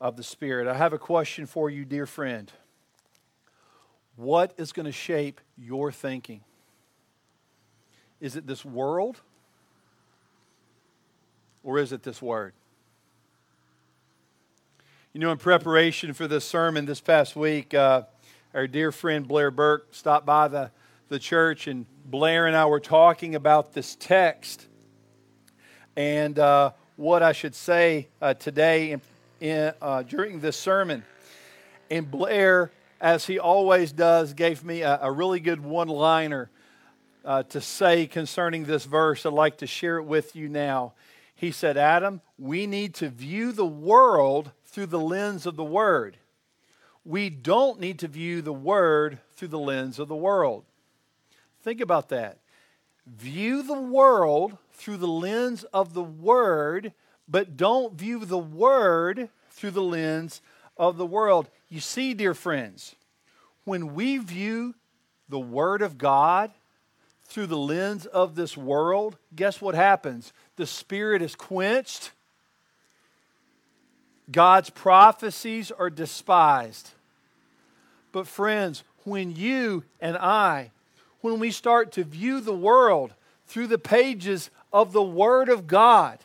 of 0.00 0.16
the 0.16 0.22
Spirit. 0.22 0.66
I 0.68 0.74
have 0.74 0.92
a 0.92 0.98
question 0.98 1.46
for 1.46 1.68
you, 1.68 1.84
dear 1.84 2.06
friend. 2.06 2.50
What 4.16 4.54
is 4.56 4.72
going 4.72 4.86
to 4.86 4.92
shape 4.92 5.40
your 5.56 5.90
thinking? 5.90 6.42
Is 8.20 8.36
it 8.36 8.46
this 8.46 8.64
world? 8.64 9.20
Or 11.62 11.78
is 11.78 11.92
it 11.92 12.02
this 12.02 12.22
word? 12.22 12.52
You 15.12 15.18
know, 15.18 15.32
in 15.32 15.38
preparation 15.38 16.12
for 16.12 16.28
this 16.28 16.44
sermon 16.44 16.86
this 16.86 17.00
past 17.00 17.34
week, 17.34 17.74
uh, 17.74 18.02
our 18.54 18.68
dear 18.68 18.92
friend 18.92 19.26
Blair 19.26 19.50
Burke 19.50 19.92
stopped 19.92 20.24
by 20.24 20.46
the, 20.46 20.70
the 21.08 21.18
church, 21.18 21.66
and 21.66 21.84
Blair 22.04 22.46
and 22.46 22.54
I 22.54 22.66
were 22.66 22.78
talking 22.78 23.34
about 23.34 23.72
this 23.72 23.96
text 23.96 24.68
and 25.96 26.38
uh, 26.38 26.70
what 26.94 27.24
I 27.24 27.32
should 27.32 27.56
say 27.56 28.06
uh, 28.22 28.34
today 28.34 28.92
in, 28.92 29.00
in, 29.40 29.72
uh, 29.82 30.04
during 30.04 30.38
this 30.38 30.56
sermon. 30.56 31.02
And 31.90 32.08
Blair, 32.08 32.70
as 33.00 33.26
he 33.26 33.40
always 33.40 33.90
does, 33.90 34.32
gave 34.32 34.62
me 34.62 34.82
a, 34.82 35.00
a 35.02 35.10
really 35.10 35.40
good 35.40 35.60
one 35.60 35.88
liner 35.88 36.52
uh, 37.24 37.42
to 37.48 37.60
say 37.60 38.06
concerning 38.06 38.64
this 38.64 38.84
verse. 38.84 39.26
I'd 39.26 39.32
like 39.32 39.58
to 39.58 39.66
share 39.66 39.96
it 39.96 40.04
with 40.04 40.36
you 40.36 40.48
now. 40.48 40.92
He 41.34 41.50
said, 41.50 41.76
Adam, 41.76 42.20
we 42.38 42.68
need 42.68 42.94
to 42.94 43.08
view 43.08 43.50
the 43.50 43.66
world 43.66 44.52
through 44.70 44.86
the 44.86 45.00
lens 45.00 45.46
of 45.46 45.56
the 45.56 45.64
Word. 45.64 46.16
We 47.04 47.30
don't 47.30 47.80
need 47.80 47.98
to 48.00 48.08
view 48.08 48.42
the 48.42 48.52
Word 48.52 49.18
through 49.34 49.48
the 49.48 49.58
lens 49.58 49.98
of 49.98 50.08
the 50.08 50.16
world. 50.16 50.64
Think 51.62 51.80
about 51.80 52.08
that. 52.10 52.38
View 53.06 53.62
the 53.62 53.80
world 53.80 54.56
through 54.72 54.98
the 54.98 55.08
lens 55.08 55.64
of 55.64 55.94
the 55.94 56.02
Word 56.02 56.92
but 57.30 57.56
don't 57.56 57.94
view 57.94 58.24
the 58.24 58.38
Word 58.38 59.28
through 59.50 59.70
the 59.70 59.82
lens 59.82 60.42
of 60.76 60.96
the 60.96 61.06
world. 61.06 61.48
You 61.68 61.80
see, 61.80 62.12
dear 62.12 62.34
friends, 62.34 62.96
when 63.64 63.94
we 63.94 64.18
view 64.18 64.74
the 65.28 65.38
Word 65.38 65.80
of 65.80 65.96
God 65.96 66.50
through 67.24 67.46
the 67.46 67.56
lens 67.56 68.06
of 68.06 68.34
this 68.34 68.56
world, 68.56 69.16
guess 69.36 69.60
what 69.60 69.76
happens? 69.76 70.32
The 70.56 70.66
Spirit 70.66 71.22
is 71.22 71.36
quenched, 71.36 72.10
God's 74.30 74.70
prophecies 74.70 75.70
are 75.70 75.90
despised. 75.90 76.90
But, 78.12 78.26
friends, 78.26 78.82
when 79.04 79.34
you 79.34 79.84
and 80.00 80.16
I, 80.16 80.70
when 81.20 81.38
we 81.38 81.50
start 81.50 81.92
to 81.92 82.04
view 82.04 82.40
the 82.40 82.54
world 82.54 83.12
through 83.46 83.68
the 83.68 83.78
pages 83.78 84.50
of 84.72 84.92
the 84.92 85.02
Word 85.02 85.48
of 85.48 85.66
God, 85.66 86.18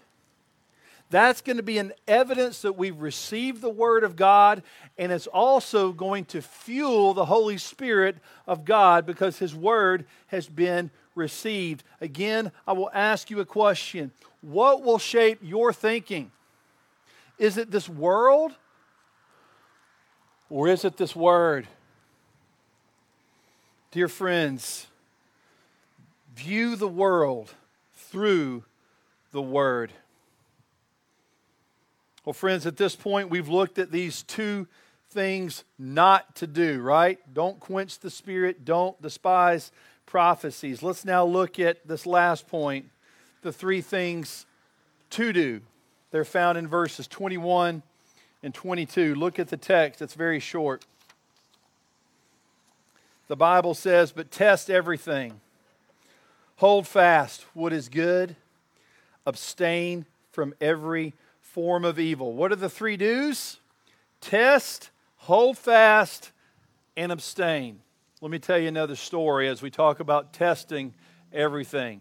that's 1.09 1.41
going 1.41 1.57
to 1.57 1.63
be 1.63 1.77
an 1.77 1.93
evidence 2.07 2.61
that 2.63 2.73
we've 2.73 2.99
received 2.99 3.61
the 3.61 3.69
Word 3.69 4.03
of 4.03 4.15
God, 4.15 4.63
and 4.97 5.11
it's 5.11 5.27
also 5.27 5.91
going 5.91 6.25
to 6.25 6.41
fuel 6.41 7.13
the 7.13 7.25
Holy 7.25 7.57
Spirit 7.57 8.17
of 8.47 8.65
God 8.65 9.05
because 9.05 9.37
His 9.37 9.53
Word 9.53 10.05
has 10.27 10.47
been 10.47 10.89
received. 11.13 11.83
Again, 12.01 12.51
I 12.67 12.73
will 12.73 12.89
ask 12.93 13.29
you 13.29 13.39
a 13.39 13.45
question 13.45 14.11
What 14.41 14.83
will 14.83 14.99
shape 14.99 15.39
your 15.41 15.71
thinking? 15.71 16.31
Is 17.37 17.57
it 17.57 17.71
this 17.71 17.89
world, 17.89 18.53
or 20.49 20.67
is 20.67 20.85
it 20.85 20.97
this 20.97 21.15
Word? 21.15 21.67
Dear 23.91 24.07
friends, 24.07 24.87
view 26.35 26.75
the 26.75 26.87
world 26.87 27.53
through 27.93 28.63
the 29.31 29.41
Word. 29.41 29.91
Well, 32.23 32.33
friends, 32.33 32.65
at 32.65 32.77
this 32.77 32.95
point, 32.95 33.29
we've 33.29 33.49
looked 33.49 33.77
at 33.77 33.91
these 33.91 34.23
two 34.23 34.67
things 35.11 35.63
not 35.77 36.35
to 36.37 36.47
do, 36.47 36.81
right? 36.81 37.19
Don't 37.33 37.59
quench 37.59 37.99
the 37.99 38.09
spirit, 38.09 38.65
don't 38.65 38.99
despise 39.01 39.71
prophecies. 40.05 40.81
Let's 40.81 41.05
now 41.05 41.25
look 41.25 41.59
at 41.59 41.87
this 41.87 42.05
last 42.05 42.47
point 42.47 42.89
the 43.41 43.53
three 43.53 43.81
things 43.81 44.45
to 45.11 45.31
do. 45.31 45.61
They're 46.15 46.23
found 46.23 46.57
in 46.57 46.65
verses 46.65 47.07
21 47.07 47.83
and 48.41 48.53
22. 48.53 49.15
Look 49.15 49.37
at 49.37 49.49
the 49.49 49.57
text, 49.57 50.01
it's 50.01 50.13
very 50.13 50.39
short. 50.39 50.85
The 53.27 53.35
Bible 53.35 53.73
says, 53.73 54.13
But 54.13 54.31
test 54.31 54.69
everything, 54.69 55.41
hold 56.55 56.87
fast 56.87 57.45
what 57.53 57.73
is 57.73 57.89
good, 57.89 58.37
abstain 59.25 60.05
from 60.31 60.53
every 60.61 61.15
form 61.41 61.83
of 61.83 61.99
evil. 61.99 62.31
What 62.31 62.53
are 62.53 62.55
the 62.55 62.69
three 62.69 62.95
do's? 62.95 63.59
Test, 64.21 64.91
hold 65.17 65.57
fast, 65.57 66.31
and 66.95 67.11
abstain. 67.11 67.81
Let 68.21 68.31
me 68.31 68.39
tell 68.39 68.57
you 68.57 68.69
another 68.69 68.95
story 68.95 69.49
as 69.49 69.61
we 69.61 69.69
talk 69.69 69.99
about 69.99 70.31
testing 70.31 70.93
everything. 71.33 71.99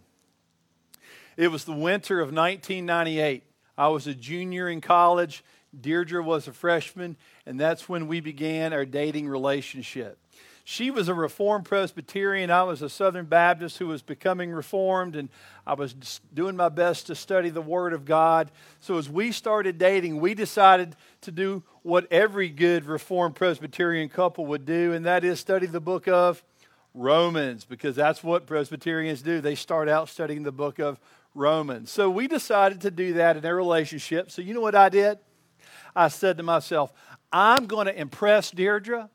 It 1.36 1.48
was 1.48 1.64
the 1.64 1.72
winter 1.72 2.20
of 2.20 2.32
1998. 2.32 3.42
I 3.76 3.88
was 3.88 4.06
a 4.06 4.14
junior 4.14 4.68
in 4.68 4.80
college. 4.80 5.44
Deirdre 5.78 6.22
was 6.22 6.46
a 6.46 6.52
freshman, 6.52 7.16
and 7.46 7.58
that's 7.58 7.88
when 7.88 8.06
we 8.06 8.20
began 8.20 8.72
our 8.72 8.84
dating 8.84 9.28
relationship. 9.28 10.18
She 10.66 10.90
was 10.90 11.08
a 11.08 11.14
Reformed 11.14 11.66
Presbyterian. 11.66 12.50
I 12.50 12.62
was 12.62 12.80
a 12.80 12.88
Southern 12.88 13.26
Baptist 13.26 13.76
who 13.76 13.86
was 13.86 14.00
becoming 14.00 14.50
Reformed, 14.50 15.14
and 15.14 15.28
I 15.66 15.74
was 15.74 16.20
doing 16.32 16.56
my 16.56 16.70
best 16.70 17.06
to 17.08 17.14
study 17.14 17.50
the 17.50 17.60
Word 17.60 17.92
of 17.92 18.06
God. 18.06 18.50
So, 18.80 18.96
as 18.96 19.10
we 19.10 19.30
started 19.30 19.76
dating, 19.76 20.20
we 20.20 20.32
decided 20.32 20.96
to 21.20 21.30
do 21.30 21.64
what 21.82 22.10
every 22.10 22.48
good 22.48 22.86
Reformed 22.86 23.34
Presbyterian 23.34 24.08
couple 24.08 24.46
would 24.46 24.64
do, 24.64 24.94
and 24.94 25.04
that 25.04 25.22
is 25.22 25.38
study 25.38 25.66
the 25.66 25.80
book 25.80 26.08
of 26.08 26.42
Romans, 26.94 27.66
because 27.66 27.94
that's 27.94 28.24
what 28.24 28.46
Presbyterians 28.46 29.20
do. 29.20 29.42
They 29.42 29.56
start 29.56 29.90
out 29.90 30.08
studying 30.08 30.44
the 30.44 30.52
book 30.52 30.78
of 30.78 30.98
Romans. 31.34 31.90
So, 31.90 32.08
we 32.08 32.28
decided 32.28 32.80
to 32.82 32.90
do 32.90 33.14
that 33.14 33.36
in 33.36 33.44
our 33.44 33.54
relationship. 33.54 34.30
So, 34.30 34.42
you 34.42 34.54
know 34.54 34.60
what 34.60 34.74
I 34.74 34.88
did? 34.88 35.18
I 35.96 36.08
said 36.08 36.36
to 36.38 36.42
myself, 36.42 36.92
I'm 37.32 37.66
going 37.66 37.86
to 37.86 37.98
impress 37.98 38.50
Deirdre. 38.50 39.10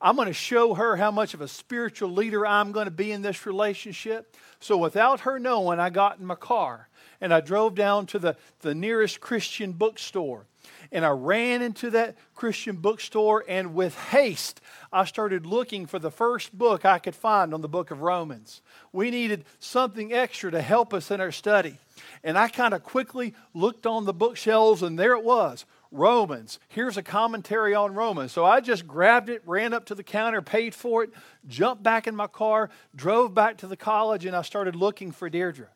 I'm 0.00 0.14
going 0.14 0.28
to 0.28 0.34
show 0.34 0.74
her 0.74 0.96
how 0.96 1.10
much 1.10 1.34
of 1.34 1.40
a 1.40 1.48
spiritual 1.48 2.10
leader 2.10 2.46
I'm 2.46 2.70
going 2.70 2.84
to 2.84 2.90
be 2.90 3.10
in 3.10 3.22
this 3.22 3.46
relationship. 3.46 4.36
So 4.60 4.76
without 4.76 5.20
her 5.20 5.38
knowing, 5.38 5.80
I 5.80 5.90
got 5.90 6.18
in 6.18 6.26
my 6.26 6.36
car 6.36 6.88
and 7.20 7.34
I 7.34 7.40
drove 7.40 7.74
down 7.74 8.06
to 8.06 8.18
the, 8.18 8.36
the 8.60 8.74
nearest 8.74 9.20
Christian 9.20 9.72
bookstore. 9.72 10.46
And 10.90 11.04
I 11.04 11.10
ran 11.10 11.62
into 11.62 11.90
that 11.90 12.16
Christian 12.34 12.76
bookstore, 12.76 13.44
and 13.48 13.74
with 13.74 13.96
haste, 13.96 14.60
I 14.92 15.04
started 15.04 15.44
looking 15.44 15.86
for 15.86 15.98
the 15.98 16.10
first 16.10 16.56
book 16.56 16.84
I 16.84 16.98
could 16.98 17.14
find 17.14 17.52
on 17.52 17.60
the 17.60 17.68
book 17.68 17.90
of 17.90 18.00
Romans. 18.00 18.62
We 18.92 19.10
needed 19.10 19.44
something 19.58 20.12
extra 20.12 20.50
to 20.50 20.62
help 20.62 20.94
us 20.94 21.10
in 21.10 21.20
our 21.20 21.32
study. 21.32 21.78
And 22.22 22.38
I 22.38 22.48
kind 22.48 22.74
of 22.74 22.82
quickly 22.82 23.34
looked 23.54 23.86
on 23.86 24.04
the 24.04 24.14
bookshelves, 24.14 24.82
and 24.82 24.98
there 24.98 25.12
it 25.12 25.24
was 25.24 25.64
Romans. 25.90 26.58
Here's 26.68 26.96
a 26.96 27.02
commentary 27.02 27.74
on 27.74 27.94
Romans. 27.94 28.32
So 28.32 28.44
I 28.44 28.60
just 28.60 28.86
grabbed 28.86 29.30
it, 29.30 29.42
ran 29.46 29.72
up 29.72 29.86
to 29.86 29.94
the 29.94 30.02
counter, 30.02 30.42
paid 30.42 30.74
for 30.74 31.02
it, 31.04 31.10
jumped 31.46 31.82
back 31.82 32.06
in 32.06 32.14
my 32.14 32.26
car, 32.26 32.70
drove 32.94 33.34
back 33.34 33.58
to 33.58 33.66
the 33.66 33.76
college, 33.76 34.24
and 34.24 34.36
I 34.36 34.42
started 34.42 34.76
looking 34.76 35.12
for 35.12 35.28
Deirdre. 35.28 35.68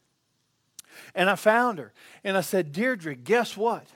And 1.15 1.31
I 1.31 1.37
found 1.37 1.79
her. 1.79 1.93
And 2.23 2.37
I 2.37 2.43
said, 2.43 2.73
Deirdre, 2.73 3.15
guess 3.15 3.57
what? 3.57 3.87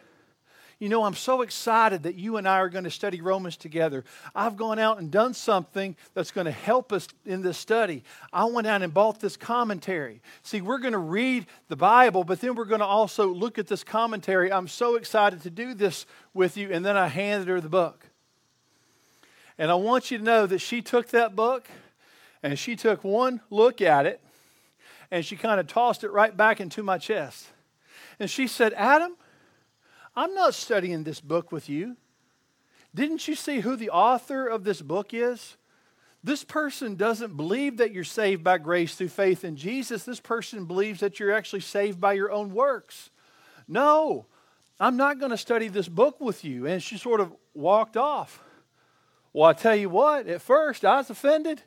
You 0.78 0.90
know, 0.90 1.04
I'm 1.04 1.14
so 1.14 1.40
excited 1.40 2.02
that 2.02 2.16
you 2.16 2.36
and 2.36 2.46
I 2.46 2.58
are 2.58 2.68
going 2.68 2.84
to 2.84 2.90
study 2.90 3.22
Romans 3.22 3.56
together. 3.56 4.04
I've 4.34 4.56
gone 4.56 4.78
out 4.78 4.98
and 4.98 5.10
done 5.10 5.32
something 5.32 5.96
that's 6.12 6.30
going 6.30 6.44
to 6.44 6.50
help 6.50 6.92
us 6.92 7.08
in 7.24 7.40
this 7.40 7.56
study. 7.56 8.04
I 8.30 8.44
went 8.44 8.66
out 8.66 8.82
and 8.82 8.92
bought 8.92 9.18
this 9.18 9.38
commentary. 9.38 10.20
See, 10.42 10.60
we're 10.60 10.78
going 10.78 10.92
to 10.92 10.98
read 10.98 11.46
the 11.68 11.76
Bible, 11.76 12.24
but 12.24 12.42
then 12.42 12.54
we're 12.54 12.66
going 12.66 12.80
to 12.80 12.86
also 12.86 13.26
look 13.28 13.58
at 13.58 13.68
this 13.68 13.82
commentary. 13.82 14.52
I'm 14.52 14.68
so 14.68 14.96
excited 14.96 15.42
to 15.44 15.50
do 15.50 15.72
this 15.72 16.04
with 16.34 16.58
you. 16.58 16.70
And 16.70 16.84
then 16.84 16.96
I 16.96 17.06
handed 17.06 17.48
her 17.48 17.60
the 17.62 17.70
book. 17.70 18.08
And 19.56 19.70
I 19.70 19.76
want 19.76 20.10
you 20.10 20.18
to 20.18 20.24
know 20.24 20.46
that 20.46 20.58
she 20.58 20.82
took 20.82 21.08
that 21.08 21.34
book 21.34 21.68
and 22.42 22.58
she 22.58 22.76
took 22.76 23.02
one 23.02 23.40
look 23.48 23.80
at 23.80 24.04
it 24.04 24.20
and 25.10 25.24
she 25.24 25.36
kind 25.36 25.58
of 25.58 25.66
tossed 25.66 26.04
it 26.04 26.10
right 26.10 26.36
back 26.36 26.60
into 26.60 26.82
my 26.82 26.98
chest. 26.98 27.46
And 28.20 28.30
she 28.30 28.46
said, 28.46 28.74
Adam, 28.74 29.16
I'm 30.16 30.35
not 30.35 30.55
studying 30.55 31.05
this 31.05 31.20
book 31.20 31.52
with 31.52 31.68
you. 31.68 31.96
Didn't 32.94 33.29
you 33.29 33.35
see 33.35 33.61
who 33.61 33.76
the 33.76 33.90
author 33.90 34.46
of 34.46 34.64
this 34.64 34.81
book 34.81 35.12
is? 35.12 35.57
This 36.24 36.42
person 36.42 36.96
doesn't 36.96 37.37
believe 37.37 37.76
that 37.76 37.92
you're 37.92 38.02
saved 38.02 38.42
by 38.42 38.59
grace 38.59 38.94
through 38.94 39.09
faith 39.09 39.44
in 39.44 39.57
Jesus. 39.57 40.05
This 40.05 40.18
person 40.18 40.64
believes 40.64 41.00
that 41.00 41.20
you're 41.20 41.33
actually 41.35 41.61
saved 41.61 42.00
by 42.00 42.14
your 42.14 42.33
own 42.33 42.52
works. 42.52 43.11
No, 43.68 44.26
I'm 44.81 44.96
not 44.96 45.18
going 45.18 45.31
to 45.31 45.37
study 45.37 45.68
this 45.68 45.88
book 45.88 46.20
with 46.20 46.44
you. 46.44 46.66
And 46.66 46.83
she 46.83 46.96
sort 46.96 47.20
of 47.20 47.33
walked 47.55 47.96
off. 47.96 48.42
Well, 49.33 49.50
I 49.50 49.52
tell 49.52 49.76
you 49.76 49.90
what, 49.90 50.26
at 50.26 50.40
first 50.40 50.85
I 50.85 50.96
was 50.96 51.11
offended. 51.11 51.62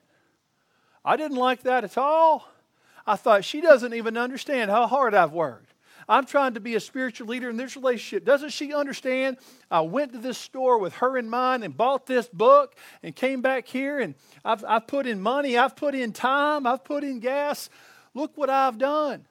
I 1.05 1.15
didn't 1.15 1.37
like 1.37 1.61
that 1.63 1.83
at 1.83 1.97
all. 1.97 2.49
I 3.05 3.15
thought 3.15 3.45
she 3.45 3.61
doesn't 3.61 3.93
even 3.93 4.17
understand 4.17 4.71
how 4.71 4.87
hard 4.87 5.13
I've 5.13 5.31
worked. 5.33 5.68
I'm 6.09 6.25
trying 6.25 6.55
to 6.55 6.59
be 6.59 6.73
a 6.73 6.79
spiritual 6.79 7.27
leader 7.27 7.51
in 7.51 7.55
this 7.55 7.75
relationship. 7.75 8.25
Doesn't 8.25 8.49
she 8.49 8.73
understand? 8.73 9.37
I 9.69 9.81
went 9.81 10.11
to 10.13 10.17
this 10.17 10.39
store 10.39 10.79
with 10.79 10.95
her 10.95 11.15
in 11.19 11.29
mind 11.29 11.63
and 11.63 11.77
bought 11.77 12.07
this 12.07 12.27
book 12.27 12.75
and 13.03 13.15
came 13.15 13.43
back 13.43 13.67
here 13.67 13.99
and 13.99 14.15
I've, 14.43 14.65
I've 14.67 14.87
put 14.87 15.05
in 15.05 15.21
money, 15.21 15.55
I've 15.55 15.75
put 15.75 15.93
in 15.93 16.11
time, 16.11 16.65
I've 16.65 16.83
put 16.83 17.03
in 17.03 17.19
gas. 17.19 17.69
Look 18.15 18.35
what 18.35 18.49
I've 18.49 18.79
done. 18.79 19.27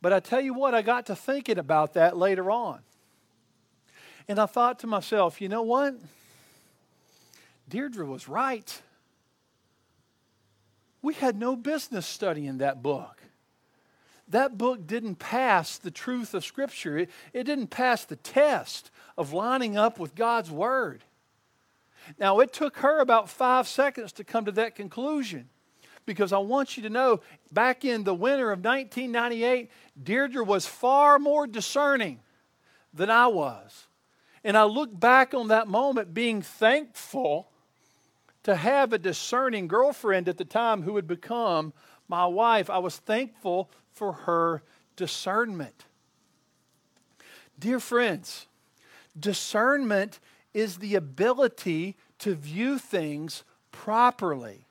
But 0.00 0.14
I 0.14 0.20
tell 0.20 0.40
you 0.40 0.54
what, 0.54 0.74
I 0.74 0.80
got 0.80 1.06
to 1.06 1.16
thinking 1.16 1.58
about 1.58 1.92
that 1.94 2.16
later 2.16 2.50
on. 2.50 2.80
And 4.26 4.38
I 4.38 4.46
thought 4.46 4.78
to 4.78 4.86
myself, 4.86 5.38
you 5.38 5.50
know 5.50 5.62
what? 5.62 5.96
Deirdre 7.68 8.06
was 8.06 8.26
right. 8.26 8.80
We 11.02 11.12
had 11.12 11.36
no 11.36 11.56
business 11.56 12.06
studying 12.06 12.58
that 12.58 12.82
book 12.82 13.23
that 14.28 14.56
book 14.56 14.86
didn't 14.86 15.16
pass 15.16 15.78
the 15.78 15.90
truth 15.90 16.34
of 16.34 16.44
Scripture. 16.44 16.98
It, 16.98 17.10
it 17.32 17.44
didn't 17.44 17.68
pass 17.68 18.04
the 18.04 18.16
test 18.16 18.90
of 19.18 19.32
lining 19.32 19.76
up 19.76 19.98
with 19.98 20.14
God's 20.14 20.50
Word. 20.50 21.04
Now, 22.18 22.40
it 22.40 22.52
took 22.52 22.78
her 22.78 23.00
about 23.00 23.28
five 23.28 23.66
seconds 23.66 24.12
to 24.12 24.24
come 24.24 24.44
to 24.44 24.52
that 24.52 24.74
conclusion 24.74 25.48
because 26.06 26.32
I 26.32 26.38
want 26.38 26.76
you 26.76 26.82
to 26.82 26.90
know 26.90 27.20
back 27.52 27.84
in 27.84 28.04
the 28.04 28.14
winter 28.14 28.52
of 28.52 28.64
1998, 28.64 29.70
Deirdre 30.02 30.44
was 30.44 30.66
far 30.66 31.18
more 31.18 31.46
discerning 31.46 32.20
than 32.92 33.10
I 33.10 33.26
was. 33.26 33.86
And 34.42 34.56
I 34.56 34.64
look 34.64 34.98
back 34.98 35.32
on 35.32 35.48
that 35.48 35.68
moment 35.68 36.12
being 36.12 36.42
thankful 36.42 37.48
to 38.42 38.54
have 38.54 38.92
a 38.92 38.98
discerning 38.98 39.66
girlfriend 39.66 40.28
at 40.28 40.36
the 40.36 40.44
time 40.44 40.82
who 40.82 40.92
would 40.92 41.06
become 41.06 41.72
my 42.08 42.26
wife. 42.26 42.68
I 42.68 42.78
was 42.78 42.96
thankful 42.98 43.70
for 43.94 44.12
her 44.12 44.62
discernment. 44.96 45.84
Dear 47.58 47.80
friends, 47.80 48.46
discernment 49.18 50.18
is 50.52 50.78
the 50.78 50.94
ability 50.96 51.96
to 52.18 52.34
view 52.34 52.78
things 52.78 53.44
properly. 53.70 54.66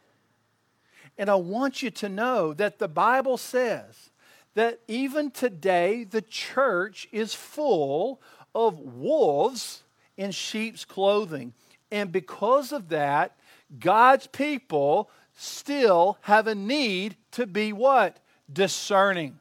And 1.18 1.30
I 1.30 1.36
want 1.36 1.82
you 1.82 1.92
to 1.92 2.10
know 2.10 2.54
that 2.54 2.80
the 2.80 2.88
Bible 2.88 3.38
says 3.38 4.12
that 4.56 4.80
even 4.88 5.32
today 5.32 6.04
the 6.04 6.22
church 6.22 7.08
is 7.12 7.34
full 7.34 8.22
of 8.54 8.80
wolves 8.80 9.84
in 10.18 10.32
sheep's 10.32 10.86
clothing. 10.86 11.54
And 11.92 12.12
because 12.12 12.72
of 12.72 12.90
that, 12.90 13.36
God's 13.80 14.28
people 14.28 15.10
still 15.36 16.18
have 16.22 16.48
a 16.48 16.56
need 16.56 17.16
to 17.32 17.46
be 17.48 17.74
what? 17.74 18.20
Discerning. 18.52 19.40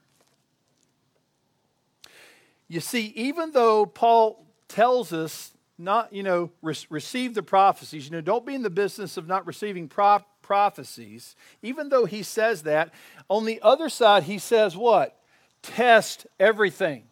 You 2.68 2.80
see, 2.80 3.12
even 3.16 3.52
though 3.52 3.84
Paul 3.84 4.46
tells 4.68 5.12
us 5.12 5.52
not, 5.76 6.12
you 6.12 6.22
know, 6.22 6.50
re- 6.62 6.74
receive 6.88 7.34
the 7.34 7.42
prophecies, 7.42 8.06
you 8.06 8.12
know, 8.12 8.20
don't 8.20 8.46
be 8.46 8.54
in 8.54 8.62
the 8.62 8.70
business 8.70 9.16
of 9.16 9.26
not 9.26 9.46
receiving 9.46 9.88
pro- 9.88 10.24
prophecies, 10.40 11.36
even 11.62 11.88
though 11.88 12.04
he 12.04 12.22
says 12.22 12.62
that, 12.62 12.92
on 13.28 13.44
the 13.44 13.60
other 13.62 13.88
side, 13.88 14.22
he 14.24 14.38
says 14.38 14.76
what? 14.76 15.18
Test 15.62 16.26
everything. 16.40 17.04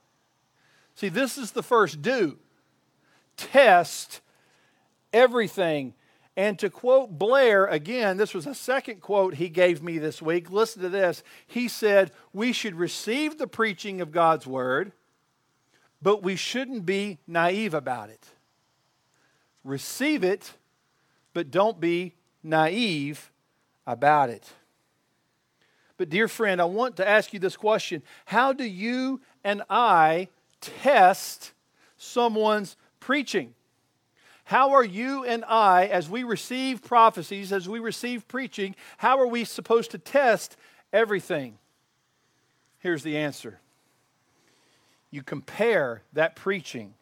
See, 0.95 1.09
this 1.09 1.39
is 1.39 1.53
the 1.53 1.63
first 1.63 2.03
do. 2.03 2.39
Test 3.37 4.21
everything. 5.13 5.95
And 6.41 6.59
to 6.61 6.71
quote 6.71 7.19
Blair, 7.19 7.67
again, 7.67 8.17
this 8.17 8.33
was 8.33 8.47
a 8.47 8.55
second 8.55 9.03
quote 9.03 9.35
he 9.35 9.51
gave 9.51 9.83
me 9.83 9.99
this 9.99 10.23
week. 10.23 10.51
Listen 10.51 10.81
to 10.81 10.89
this. 10.89 11.23
He 11.47 11.69
said, 11.69 12.13
We 12.33 12.55
should 12.55 12.77
receive 12.77 13.37
the 13.37 13.47
preaching 13.47 14.01
of 14.01 14.11
God's 14.11 14.47
word, 14.47 14.93
but 16.01 16.23
we 16.23 16.37
shouldn't 16.37 16.87
be 16.87 17.19
naive 17.27 17.75
about 17.75 18.09
it. 18.09 18.27
Receive 19.65 20.25
it, 20.25 20.55
but 21.35 21.51
don't 21.51 21.79
be 21.79 22.15
naive 22.43 23.31
about 23.87 24.31
it. 24.31 24.51
But, 25.99 26.09
dear 26.09 26.27
friend, 26.27 26.59
I 26.59 26.65
want 26.65 26.97
to 26.97 27.07
ask 27.07 27.35
you 27.35 27.39
this 27.39 27.59
question 27.59 28.03
How 28.25 28.55
do 28.55 28.65
you 28.65 29.21
and 29.45 29.61
I 29.69 30.29
test 30.63 31.53
someone's 31.99 32.79
preaching? 32.99 33.53
How 34.51 34.73
are 34.73 34.83
you 34.83 35.25
and 35.25 35.45
I, 35.45 35.87
as 35.87 36.11
we 36.11 36.25
receive 36.25 36.83
prophecies, 36.83 37.53
as 37.53 37.69
we 37.69 37.79
receive 37.79 38.27
preaching, 38.27 38.75
how 38.97 39.21
are 39.21 39.27
we 39.29 39.45
supposed 39.45 39.93
to 39.93 39.99
test 39.99 40.57
everything? 40.93 41.57
Here's 42.81 43.05
the 43.05 43.17
answer 43.17 43.61
you 45.13 45.23
compare 45.23 46.03
that 46.15 46.35
preaching 46.35 46.95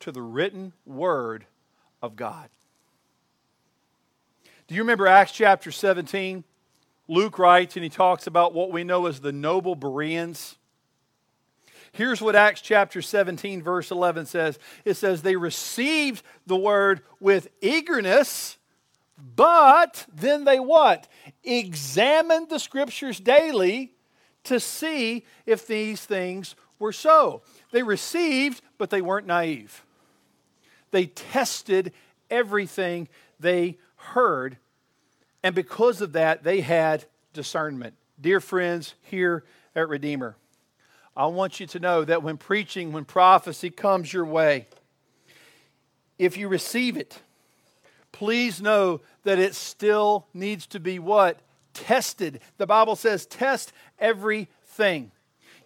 to 0.00 0.10
the 0.10 0.22
written 0.22 0.72
word 0.86 1.44
of 2.00 2.16
God. 2.16 2.48
Do 4.66 4.74
you 4.74 4.80
remember 4.80 5.06
Acts 5.06 5.32
chapter 5.32 5.70
17? 5.70 6.42
Luke 7.06 7.38
writes 7.38 7.76
and 7.76 7.84
he 7.84 7.90
talks 7.90 8.26
about 8.26 8.54
what 8.54 8.72
we 8.72 8.82
know 8.82 9.04
as 9.04 9.20
the 9.20 9.30
noble 9.30 9.74
Bereans. 9.74 10.56
Here's 11.92 12.20
what 12.20 12.36
Acts 12.36 12.60
chapter 12.60 13.02
17, 13.02 13.62
verse 13.62 13.90
11 13.90 14.26
says 14.26 14.58
it 14.84 14.94
says, 14.94 15.22
They 15.22 15.36
received 15.36 16.22
the 16.46 16.56
word 16.56 17.00
with 17.20 17.48
eagerness, 17.60 18.56
but 19.36 20.06
then 20.14 20.44
they 20.44 20.60
what? 20.60 21.08
Examined 21.42 22.48
the 22.48 22.58
scriptures 22.58 23.18
daily 23.18 23.92
to 24.44 24.60
see 24.60 25.24
if 25.46 25.66
these 25.66 26.04
things 26.04 26.54
were 26.78 26.92
so. 26.92 27.42
They 27.72 27.82
received, 27.82 28.62
but 28.78 28.90
they 28.90 29.02
weren't 29.02 29.26
naive. 29.26 29.84
They 30.90 31.06
tested 31.06 31.92
everything 32.30 33.08
they 33.40 33.78
heard, 33.96 34.56
and 35.42 35.54
because 35.54 36.00
of 36.00 36.12
that, 36.12 36.42
they 36.44 36.60
had 36.60 37.04
discernment. 37.32 37.94
Dear 38.20 38.40
friends, 38.40 38.94
here 39.02 39.44
at 39.76 39.88
Redeemer, 39.88 40.36
I 41.18 41.26
want 41.26 41.58
you 41.58 41.66
to 41.66 41.80
know 41.80 42.04
that 42.04 42.22
when 42.22 42.36
preaching, 42.36 42.92
when 42.92 43.04
prophecy 43.04 43.70
comes 43.70 44.12
your 44.12 44.24
way, 44.24 44.68
if 46.16 46.36
you 46.36 46.46
receive 46.46 46.96
it, 46.96 47.20
please 48.12 48.62
know 48.62 49.00
that 49.24 49.40
it 49.40 49.56
still 49.56 50.28
needs 50.32 50.68
to 50.68 50.78
be 50.78 51.00
what? 51.00 51.40
Tested. 51.74 52.40
The 52.56 52.68
Bible 52.68 52.94
says, 52.94 53.26
test 53.26 53.72
everything. 53.98 55.10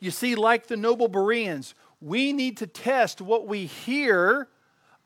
You 0.00 0.10
see, 0.10 0.36
like 0.36 0.68
the 0.68 0.76
noble 0.78 1.08
Bereans, 1.08 1.74
we 2.00 2.32
need 2.32 2.56
to 2.56 2.66
test 2.66 3.20
what 3.20 3.46
we 3.46 3.66
hear 3.66 4.48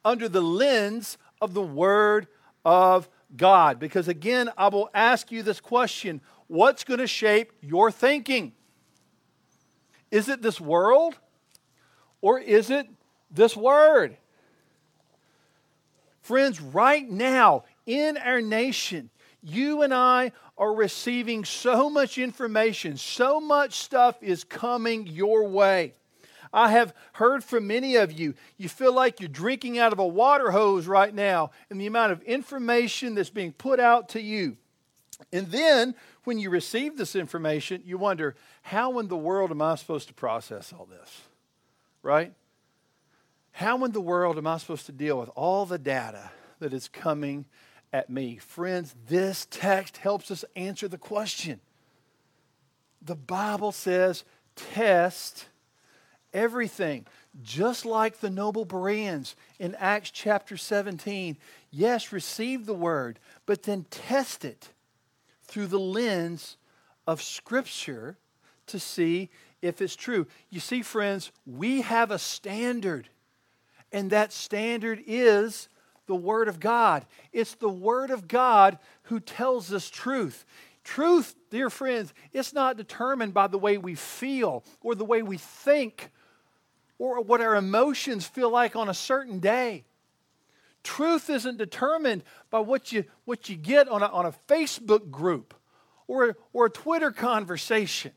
under 0.04 0.28
the 0.28 0.40
lens 0.40 1.18
of 1.40 1.54
the 1.54 1.62
Word 1.62 2.28
of 2.64 3.08
God. 3.36 3.80
Because 3.80 4.06
again, 4.06 4.48
I 4.56 4.68
will 4.68 4.90
ask 4.94 5.32
you 5.32 5.42
this 5.42 5.60
question 5.60 6.20
what's 6.46 6.84
going 6.84 7.00
to 7.00 7.08
shape 7.08 7.52
your 7.60 7.90
thinking? 7.90 8.52
Is 10.16 10.30
it 10.30 10.40
this 10.40 10.58
world 10.58 11.14
or 12.22 12.40
is 12.40 12.70
it 12.70 12.88
this 13.30 13.54
word? 13.54 14.16
Friends, 16.22 16.58
right 16.58 17.06
now 17.06 17.64
in 17.84 18.16
our 18.16 18.40
nation, 18.40 19.10
you 19.42 19.82
and 19.82 19.92
I 19.92 20.32
are 20.56 20.74
receiving 20.74 21.44
so 21.44 21.90
much 21.90 22.16
information, 22.16 22.96
so 22.96 23.42
much 23.42 23.74
stuff 23.74 24.16
is 24.22 24.42
coming 24.42 25.06
your 25.06 25.46
way. 25.46 25.92
I 26.50 26.70
have 26.70 26.94
heard 27.12 27.44
from 27.44 27.66
many 27.66 27.96
of 27.96 28.10
you, 28.10 28.32
you 28.56 28.70
feel 28.70 28.94
like 28.94 29.20
you're 29.20 29.28
drinking 29.28 29.78
out 29.78 29.92
of 29.92 29.98
a 29.98 30.06
water 30.06 30.50
hose 30.50 30.86
right 30.86 31.14
now 31.14 31.50
in 31.70 31.76
the 31.76 31.86
amount 31.86 32.12
of 32.12 32.22
information 32.22 33.14
that's 33.14 33.28
being 33.28 33.52
put 33.52 33.80
out 33.80 34.08
to 34.10 34.22
you. 34.22 34.56
And 35.32 35.46
then 35.48 35.94
when 36.24 36.38
you 36.38 36.50
receive 36.50 36.96
this 36.96 37.16
information, 37.16 37.82
you 37.84 37.98
wonder, 37.98 38.34
how 38.62 38.98
in 38.98 39.08
the 39.08 39.16
world 39.16 39.50
am 39.50 39.62
I 39.62 39.74
supposed 39.76 40.08
to 40.08 40.14
process 40.14 40.72
all 40.72 40.86
this? 40.86 41.22
Right? 42.02 42.32
How 43.52 43.82
in 43.84 43.92
the 43.92 44.00
world 44.00 44.36
am 44.36 44.46
I 44.46 44.58
supposed 44.58 44.86
to 44.86 44.92
deal 44.92 45.18
with 45.18 45.30
all 45.34 45.64
the 45.64 45.78
data 45.78 46.30
that 46.58 46.74
is 46.74 46.88
coming 46.88 47.46
at 47.92 48.10
me? 48.10 48.36
Friends, 48.36 48.94
this 49.08 49.46
text 49.50 49.96
helps 49.96 50.30
us 50.30 50.44
answer 50.54 50.88
the 50.88 50.98
question. 50.98 51.60
The 53.00 53.16
Bible 53.16 53.72
says, 53.72 54.24
test 54.56 55.46
everything, 56.34 57.06
just 57.42 57.86
like 57.86 58.20
the 58.20 58.28
noble 58.28 58.66
Bereans 58.66 59.36
in 59.58 59.74
Acts 59.76 60.10
chapter 60.10 60.58
17. 60.58 61.38
Yes, 61.70 62.12
receive 62.12 62.66
the 62.66 62.74
word, 62.74 63.18
but 63.46 63.62
then 63.62 63.86
test 63.90 64.44
it 64.44 64.68
through 65.46 65.66
the 65.68 65.78
lens 65.78 66.56
of 67.06 67.22
Scripture 67.22 68.16
to 68.66 68.78
see 68.78 69.30
if 69.62 69.80
it's 69.80 69.96
true. 69.96 70.26
You 70.50 70.60
see, 70.60 70.82
friends, 70.82 71.32
we 71.46 71.82
have 71.82 72.10
a 72.10 72.18
standard, 72.18 73.08
and 73.92 74.10
that 74.10 74.32
standard 74.32 75.02
is 75.06 75.68
the 76.06 76.14
Word 76.14 76.48
of 76.48 76.60
God. 76.60 77.06
It's 77.32 77.54
the 77.54 77.68
Word 77.68 78.10
of 78.10 78.28
God 78.28 78.78
who 79.04 79.20
tells 79.20 79.72
us 79.72 79.88
truth. 79.88 80.44
Truth, 80.84 81.34
dear 81.50 81.68
friends, 81.68 82.14
it's 82.32 82.52
not 82.52 82.76
determined 82.76 83.34
by 83.34 83.48
the 83.48 83.58
way 83.58 83.76
we 83.76 83.94
feel 83.96 84.64
or 84.82 84.94
the 84.94 85.04
way 85.04 85.22
we 85.22 85.36
think 85.36 86.10
or 86.98 87.20
what 87.20 87.40
our 87.40 87.56
emotions 87.56 88.24
feel 88.26 88.50
like 88.50 88.76
on 88.76 88.88
a 88.88 88.94
certain 88.94 89.40
day. 89.40 89.84
Truth 90.86 91.30
isn't 91.30 91.58
determined 91.58 92.22
by 92.48 92.60
what 92.60 92.92
you, 92.92 93.06
what 93.24 93.48
you 93.48 93.56
get 93.56 93.88
on 93.88 94.04
a, 94.04 94.06
on 94.06 94.24
a 94.24 94.32
Facebook 94.46 95.10
group 95.10 95.52
or, 96.06 96.36
or 96.52 96.66
a 96.66 96.70
Twitter 96.70 97.10
conversation. 97.10 98.12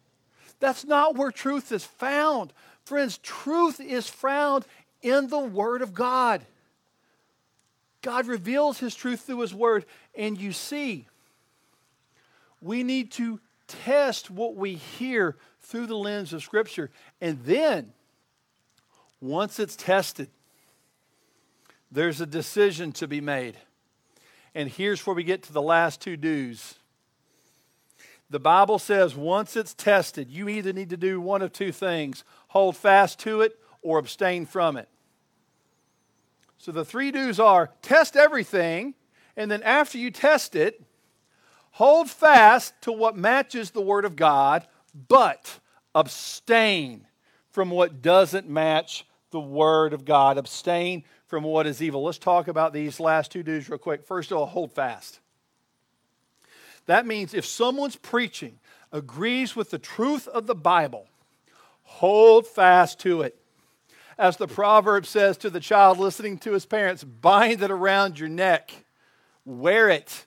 That's 0.59 0.85
not 0.85 1.15
where 1.15 1.31
truth 1.31 1.71
is 1.71 1.83
found. 1.83 2.53
Friends, 2.85 3.17
truth 3.17 3.79
is 3.79 4.07
found 4.07 4.65
in 5.01 5.29
the 5.29 5.39
Word 5.39 5.81
of 5.81 5.95
God. 5.95 6.45
God 8.03 8.27
reveals 8.27 8.77
His 8.77 8.93
truth 8.93 9.21
through 9.21 9.39
His 9.39 9.53
Word, 9.53 9.85
and 10.15 10.39
you 10.39 10.51
see, 10.51 11.07
we 12.61 12.83
need 12.83 13.09
to 13.13 13.39
test 13.67 14.29
what 14.29 14.55
we 14.55 14.75
hear 14.75 15.37
through 15.63 15.87
the 15.87 15.97
lens 15.97 16.33
of 16.33 16.43
Scripture. 16.43 16.91
And 17.19 17.43
then, 17.45 17.93
once 19.19 19.59
it's 19.59 19.75
tested, 19.75 20.29
there's 21.91 22.21
a 22.21 22.25
decision 22.25 22.91
to 22.93 23.07
be 23.07 23.21
made. 23.21 23.57
And 24.55 24.69
here's 24.69 25.05
where 25.05 25.15
we 25.15 25.23
get 25.23 25.43
to 25.43 25.53
the 25.53 25.61
last 25.61 26.01
two 26.01 26.17
do's. 26.17 26.75
The 28.29 28.39
Bible 28.39 28.77
says 28.77 29.15
once 29.15 29.55
it's 29.55 29.73
tested, 29.73 30.29
you 30.29 30.49
either 30.49 30.71
need 30.71 30.91
to 30.91 30.97
do 30.97 31.19
one 31.19 31.41
of 31.41 31.51
two 31.51 31.71
things 31.71 32.23
hold 32.49 32.75
fast 32.77 33.19
to 33.19 33.41
it 33.41 33.57
or 33.81 33.97
abstain 33.97 34.45
from 34.45 34.77
it. 34.77 34.87
So 36.57 36.71
the 36.71 36.85
three 36.85 37.11
do's 37.11 37.39
are 37.39 37.71
test 37.81 38.15
everything, 38.15 38.93
and 39.37 39.49
then 39.49 39.63
after 39.63 39.97
you 39.97 40.11
test 40.11 40.55
it, 40.55 40.81
hold 41.71 42.09
fast 42.09 42.73
to 42.81 42.91
what 42.91 43.15
matches 43.15 43.71
the 43.71 43.81
Word 43.81 44.03
of 44.03 44.15
God, 44.15 44.67
but 45.07 45.59
abstain 45.95 47.07
from 47.51 47.69
what 47.69 48.01
doesn't 48.01 48.49
match 48.49 49.05
the 49.31 49.39
Word 49.39 49.93
of 49.93 50.05
God. 50.05 50.37
Abstain 50.37 51.03
from 51.29 51.43
what 51.43 51.67
is 51.67 51.81
evil. 51.81 52.03
Let's 52.03 52.17
talk 52.17 52.47
about 52.47 52.73
these 52.73 52.99
last 52.99 53.31
two 53.31 53.43
dudes 53.43 53.69
real 53.69 53.77
quick. 53.77 54.03
First 54.03 54.31
of 54.31 54.37
all, 54.39 54.47
hold 54.47 54.73
fast. 54.73 55.19
That 56.87 57.05
means 57.05 57.35
if 57.35 57.45
someone's 57.45 57.95
preaching 57.95 58.57
agrees 58.91 59.55
with 59.55 59.69
the 59.69 59.77
truth 59.77 60.27
of 60.27 60.47
the 60.47 60.55
Bible, 60.55 61.05
hold 61.83 62.47
fast 62.47 62.99
to 63.01 63.21
it. 63.21 63.39
As 64.17 64.37
the 64.37 64.47
proverb 64.47 65.05
says 65.05 65.37
to 65.37 65.51
the 65.51 65.59
child 65.59 65.99
listening 65.99 66.39
to 66.39 66.53
his 66.53 66.65
parents, 66.65 67.03
bind 67.03 67.61
it 67.61 67.69
around 67.69 68.19
your 68.19 68.27
neck, 68.27 68.71
wear 69.45 69.87
it 69.87 70.25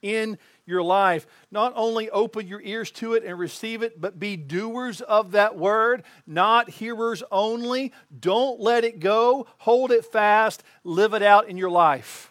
in 0.00 0.38
your 0.66 0.82
life. 0.82 1.26
Not 1.50 1.72
only 1.74 2.10
open 2.10 2.46
your 2.46 2.60
ears 2.62 2.90
to 2.92 3.14
it 3.14 3.24
and 3.24 3.38
receive 3.38 3.82
it, 3.82 4.00
but 4.00 4.18
be 4.18 4.36
doers 4.36 5.00
of 5.00 5.32
that 5.32 5.56
word, 5.56 6.04
not 6.26 6.70
hearers 6.70 7.22
only. 7.30 7.92
Don't 8.18 8.60
let 8.60 8.84
it 8.84 9.00
go. 9.00 9.46
Hold 9.58 9.90
it 9.90 10.04
fast. 10.04 10.62
Live 10.84 11.14
it 11.14 11.22
out 11.22 11.48
in 11.48 11.56
your 11.56 11.70
life. 11.70 12.30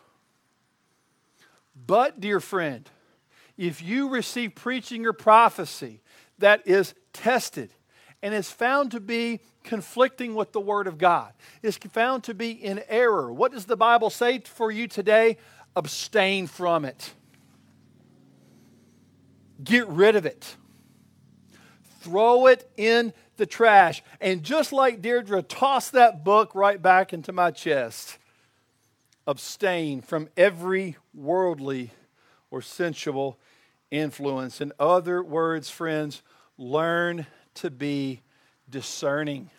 But, 1.87 2.19
dear 2.19 2.39
friend, 2.39 2.89
if 3.57 3.81
you 3.81 4.09
receive 4.09 4.55
preaching 4.55 5.05
or 5.05 5.13
prophecy 5.13 6.01
that 6.37 6.65
is 6.65 6.93
tested 7.13 7.73
and 8.21 8.33
is 8.33 8.49
found 8.49 8.91
to 8.91 8.99
be 8.99 9.41
conflicting 9.63 10.35
with 10.35 10.53
the 10.53 10.59
Word 10.59 10.87
of 10.87 10.97
God, 10.97 11.33
is 11.61 11.77
found 11.77 12.23
to 12.23 12.33
be 12.33 12.51
in 12.51 12.81
error, 12.87 13.31
what 13.31 13.51
does 13.51 13.65
the 13.65 13.75
Bible 13.75 14.09
say 14.09 14.39
for 14.39 14.71
you 14.71 14.87
today? 14.87 15.37
Abstain 15.75 16.47
from 16.47 16.85
it. 16.85 17.13
Get 19.63 19.87
rid 19.87 20.15
of 20.15 20.25
it. 20.25 20.55
Throw 22.01 22.47
it 22.47 22.69
in 22.77 23.13
the 23.37 23.45
trash. 23.45 24.03
And 24.19 24.43
just 24.43 24.73
like 24.73 25.01
Deirdre, 25.01 25.43
toss 25.43 25.89
that 25.91 26.23
book 26.23 26.55
right 26.55 26.81
back 26.81 27.13
into 27.13 27.31
my 27.31 27.51
chest. 27.51 28.17
Abstain 29.27 30.01
from 30.01 30.29
every 30.35 30.97
worldly 31.13 31.91
or 32.49 32.61
sensual 32.61 33.37
influence. 33.91 34.61
In 34.61 34.71
other 34.79 35.21
words, 35.21 35.69
friends, 35.69 36.23
learn 36.57 37.27
to 37.55 37.69
be 37.69 38.21
discerning. 38.69 39.49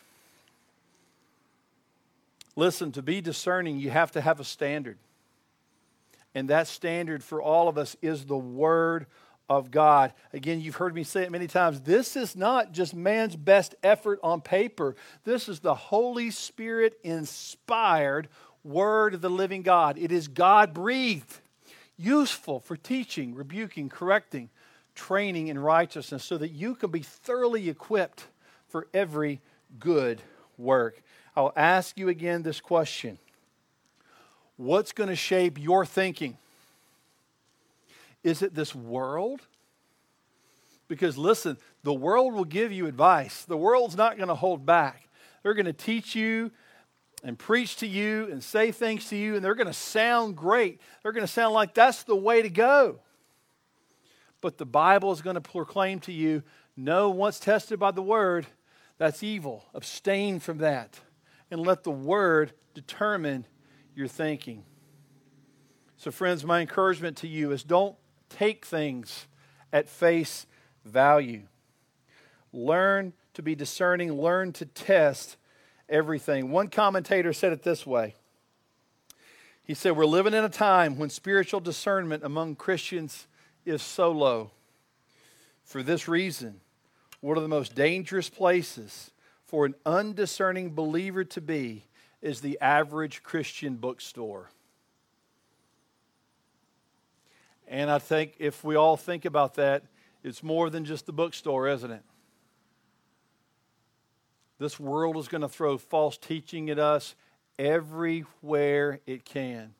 Listen, 2.56 2.92
to 2.92 3.02
be 3.02 3.20
discerning, 3.20 3.78
you 3.78 3.90
have 3.90 4.12
to 4.12 4.20
have 4.20 4.40
a 4.40 4.44
standard. 4.44 4.98
And 6.34 6.48
that 6.48 6.66
standard 6.66 7.22
for 7.22 7.40
all 7.40 7.68
of 7.68 7.78
us 7.78 7.96
is 8.02 8.24
the 8.24 8.36
Word 8.36 9.06
of 9.48 9.70
God. 9.70 10.12
Again, 10.32 10.60
you've 10.60 10.76
heard 10.76 10.94
me 10.94 11.04
say 11.04 11.22
it 11.22 11.30
many 11.30 11.46
times. 11.46 11.80
This 11.80 12.16
is 12.16 12.36
not 12.36 12.72
just 12.72 12.94
man's 12.94 13.36
best 13.36 13.74
effort 13.82 14.18
on 14.22 14.40
paper, 14.40 14.96
this 15.24 15.48
is 15.48 15.60
the 15.60 15.74
Holy 15.74 16.30
Spirit 16.30 16.98
inspired 17.02 18.28
Word 18.64 19.14
of 19.14 19.20
the 19.20 19.30
living 19.30 19.62
God. 19.62 19.98
It 19.98 20.12
is 20.12 20.28
God 20.28 20.72
breathed, 20.72 21.40
useful 21.96 22.60
for 22.60 22.76
teaching, 22.76 23.34
rebuking, 23.34 23.88
correcting, 23.88 24.50
training 24.94 25.48
in 25.48 25.58
righteousness, 25.58 26.24
so 26.24 26.38
that 26.38 26.50
you 26.50 26.74
can 26.74 26.90
be 26.90 27.00
thoroughly 27.00 27.68
equipped 27.68 28.28
for 28.68 28.86
every 28.94 29.40
good 29.78 30.22
work. 30.56 31.02
I'll 31.34 31.52
ask 31.56 31.98
you 31.98 32.08
again 32.08 32.42
this 32.42 32.60
question 32.60 33.18
What's 34.56 34.92
going 34.92 35.08
to 35.08 35.16
shape 35.16 35.58
your 35.58 35.84
thinking? 35.84 36.36
Is 38.22 38.42
it 38.42 38.54
this 38.54 38.74
world? 38.74 39.40
Because 40.88 41.16
listen, 41.16 41.56
the 41.82 41.94
world 41.94 42.34
will 42.34 42.44
give 42.44 42.72
you 42.72 42.86
advice. 42.86 43.44
The 43.44 43.56
world's 43.56 43.96
not 43.96 44.16
going 44.16 44.28
to 44.28 44.34
hold 44.34 44.66
back. 44.66 45.08
They're 45.42 45.54
going 45.54 45.66
to 45.66 45.72
teach 45.72 46.14
you 46.14 46.50
and 47.24 47.38
preach 47.38 47.76
to 47.76 47.86
you 47.86 48.28
and 48.30 48.42
say 48.42 48.72
things 48.72 49.08
to 49.08 49.16
you, 49.16 49.36
and 49.36 49.44
they're 49.44 49.54
going 49.54 49.66
to 49.68 49.72
sound 49.72 50.36
great. 50.36 50.80
They're 51.02 51.12
going 51.12 51.26
to 51.26 51.32
sound 51.32 51.54
like 51.54 51.74
that's 51.74 52.02
the 52.02 52.16
way 52.16 52.42
to 52.42 52.50
go. 52.50 53.00
But 54.40 54.58
the 54.58 54.66
Bible 54.66 55.12
is 55.12 55.22
going 55.22 55.34
to 55.34 55.40
proclaim 55.40 56.00
to 56.00 56.12
you 56.12 56.42
no, 56.76 57.10
once 57.10 57.38
tested 57.38 57.78
by 57.78 57.90
the 57.90 58.02
Word, 58.02 58.46
that's 58.98 59.22
evil. 59.22 59.64
Abstain 59.74 60.40
from 60.40 60.58
that 60.58 60.98
and 61.50 61.60
let 61.60 61.84
the 61.84 61.90
Word 61.90 62.52
determine 62.74 63.46
your 63.94 64.08
thinking. 64.08 64.64
So, 65.98 66.10
friends, 66.10 66.44
my 66.44 66.60
encouragement 66.60 67.18
to 67.18 67.28
you 67.28 67.52
is 67.52 67.62
don't 67.62 67.94
take 68.36 68.64
things 68.64 69.26
at 69.72 69.88
face 69.88 70.46
value. 70.84 71.42
Learn 72.52 73.12
to 73.34 73.42
be 73.42 73.54
discerning, 73.54 74.12
learn 74.12 74.52
to 74.54 74.66
test 74.66 75.36
everything. 75.88 76.50
One 76.50 76.68
commentator 76.68 77.32
said 77.32 77.52
it 77.52 77.62
this 77.62 77.86
way 77.86 78.14
He 79.64 79.74
said, 79.74 79.96
We're 79.96 80.06
living 80.06 80.34
in 80.34 80.44
a 80.44 80.48
time 80.48 80.98
when 80.98 81.10
spiritual 81.10 81.60
discernment 81.60 82.24
among 82.24 82.56
Christians 82.56 83.26
is 83.64 83.82
so 83.82 84.10
low. 84.10 84.50
For 85.64 85.82
this 85.82 86.08
reason, 86.08 86.60
one 87.20 87.36
of 87.36 87.42
the 87.42 87.48
most 87.48 87.74
dangerous 87.74 88.28
places 88.28 89.12
for 89.44 89.64
an 89.64 89.74
undiscerning 89.86 90.74
believer 90.74 91.24
to 91.24 91.40
be 91.40 91.84
is 92.20 92.40
the 92.40 92.58
average 92.60 93.22
Christian 93.22 93.76
bookstore. 93.76 94.50
And 97.72 97.90
I 97.90 97.98
think 97.98 98.34
if 98.38 98.62
we 98.62 98.76
all 98.76 98.98
think 98.98 99.24
about 99.24 99.54
that, 99.54 99.84
it's 100.22 100.42
more 100.42 100.68
than 100.68 100.84
just 100.84 101.06
the 101.06 101.12
bookstore, 101.12 101.68
isn't 101.68 101.90
it? 101.90 102.02
This 104.58 104.78
world 104.78 105.16
is 105.16 105.26
going 105.26 105.40
to 105.40 105.48
throw 105.48 105.78
false 105.78 106.18
teaching 106.18 106.68
at 106.68 106.78
us 106.78 107.14
everywhere 107.58 109.00
it 109.06 109.24
can. 109.24 109.72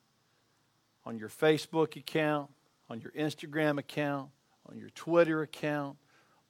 On 1.05 1.18
your 1.18 1.28
Facebook 1.28 1.94
account, 1.94 2.50
on 2.88 3.02
your 3.02 3.12
Instagram 3.12 3.78
account, 3.78 4.31
on 4.70 4.78
your 4.78 4.88
Twitter 4.94 5.42
account, 5.42 5.98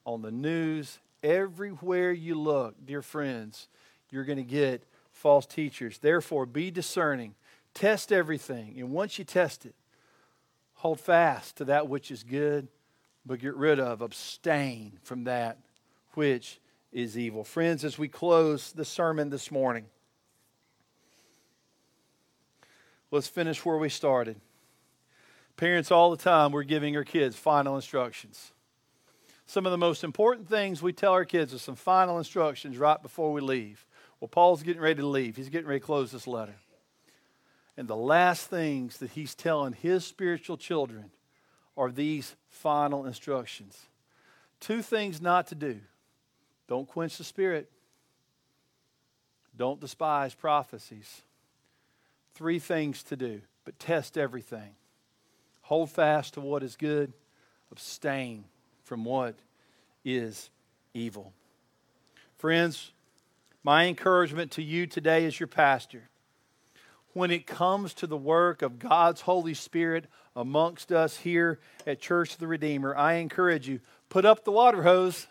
on 0.05 0.21
the 0.21 0.31
news, 0.31 0.99
everywhere 1.21 2.13
you 2.13 2.35
look, 2.35 2.75
dear 2.85 3.01
friends, 3.01 3.67
you're 4.09 4.23
going 4.23 4.37
to 4.37 4.43
get 4.43 4.85
false 5.11 5.45
teachers. 5.45 5.97
Therefore, 5.97 6.45
be 6.45 6.71
discerning. 6.71 7.35
Test 7.73 8.13
everything. 8.13 8.75
And 8.79 8.91
once 8.91 9.19
you 9.19 9.25
test 9.25 9.65
it, 9.65 9.75
Hold 10.83 10.99
fast 10.99 11.55
to 11.55 11.65
that 11.65 11.87
which 11.87 12.11
is 12.11 12.23
good, 12.23 12.67
but 13.25 13.39
get 13.39 13.55
rid 13.55 13.79
of, 13.79 14.01
abstain 14.01 14.99
from 15.01 15.23
that 15.23 15.57
which 16.15 16.59
is 16.91 17.17
evil. 17.17 17.45
Friends, 17.45 17.85
as 17.85 17.97
we 17.97 18.09
close 18.09 18.73
the 18.73 18.83
sermon 18.83 19.29
this 19.29 19.49
morning, 19.49 19.85
let's 23.11 23.29
finish 23.29 23.63
where 23.63 23.77
we 23.77 23.87
started. 23.87 24.41
Parents, 25.55 25.89
all 25.89 26.11
the 26.11 26.17
time, 26.17 26.51
we're 26.51 26.63
giving 26.63 26.97
our 26.97 27.05
kids 27.05 27.37
final 27.37 27.77
instructions. 27.77 28.51
Some 29.45 29.65
of 29.65 29.71
the 29.71 29.77
most 29.77 30.03
important 30.03 30.49
things 30.49 30.81
we 30.81 30.91
tell 30.91 31.13
our 31.13 31.23
kids 31.23 31.53
are 31.53 31.59
some 31.59 31.77
final 31.77 32.17
instructions 32.17 32.77
right 32.77 33.01
before 33.01 33.31
we 33.31 33.39
leave. 33.39 33.85
Well, 34.19 34.27
Paul's 34.27 34.63
getting 34.63 34.81
ready 34.81 34.99
to 34.99 35.07
leave. 35.07 35.37
He's 35.37 35.47
getting 35.47 35.67
ready 35.67 35.79
to 35.79 35.85
close 35.85 36.11
this 36.11 36.27
letter. 36.27 36.55
And 37.77 37.87
the 37.87 37.95
last 37.95 38.47
things 38.47 38.97
that 38.97 39.11
he's 39.11 39.33
telling 39.33 39.73
his 39.73 40.05
spiritual 40.05 40.57
children 40.57 41.11
are 41.75 41.91
these 41.91 42.35
final 42.49 43.05
instructions. 43.05 43.77
Two 44.59 44.81
things 44.81 45.21
not 45.21 45.47
to 45.47 45.55
do 45.55 45.79
don't 46.67 46.87
quench 46.87 47.17
the 47.17 47.23
spirit, 47.23 47.69
don't 49.55 49.79
despise 49.79 50.33
prophecies. 50.33 51.21
Three 52.35 52.57
things 52.57 53.03
to 53.03 53.15
do, 53.15 53.41
but 53.63 53.77
test 53.77 54.17
everything. 54.17 54.75
Hold 55.63 55.91
fast 55.91 56.33
to 56.33 56.41
what 56.41 56.63
is 56.63 56.75
good, 56.75 57.13
abstain 57.71 58.45
from 58.83 59.05
what 59.05 59.35
is 60.03 60.49
evil. 60.93 61.31
Friends, 62.37 62.91
my 63.63 63.85
encouragement 63.85 64.51
to 64.51 64.63
you 64.63 64.87
today 64.87 65.25
as 65.25 65.39
your 65.39 65.47
pastor 65.47 66.09
when 67.13 67.31
it 67.31 67.47
comes 67.47 67.93
to 67.95 68.07
the 68.07 68.17
work 68.17 68.61
of 68.61 68.79
God's 68.79 69.21
Holy 69.21 69.53
Spirit 69.53 70.05
amongst 70.35 70.91
us 70.91 71.17
here 71.17 71.59
at 71.85 72.01
Church 72.01 72.33
of 72.33 72.39
the 72.39 72.47
Redeemer, 72.47 72.95
I 72.95 73.13
encourage 73.13 73.67
you 73.67 73.79
put 74.09 74.25
up 74.25 74.43
the 74.43 74.51
water 74.51 74.83
hose. 74.83 75.27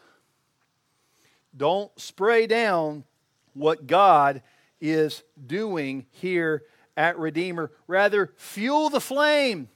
Don't 1.57 1.90
spray 2.01 2.47
down 2.47 3.05
what 3.55 3.87
God 3.87 4.42
is 4.81 5.23
doing 5.47 6.07
here 6.11 6.62
at 6.97 7.18
Redeemer. 7.18 7.71
Rather, 7.87 8.33
fuel 8.37 8.88
the 8.88 9.01
flame 9.01 9.68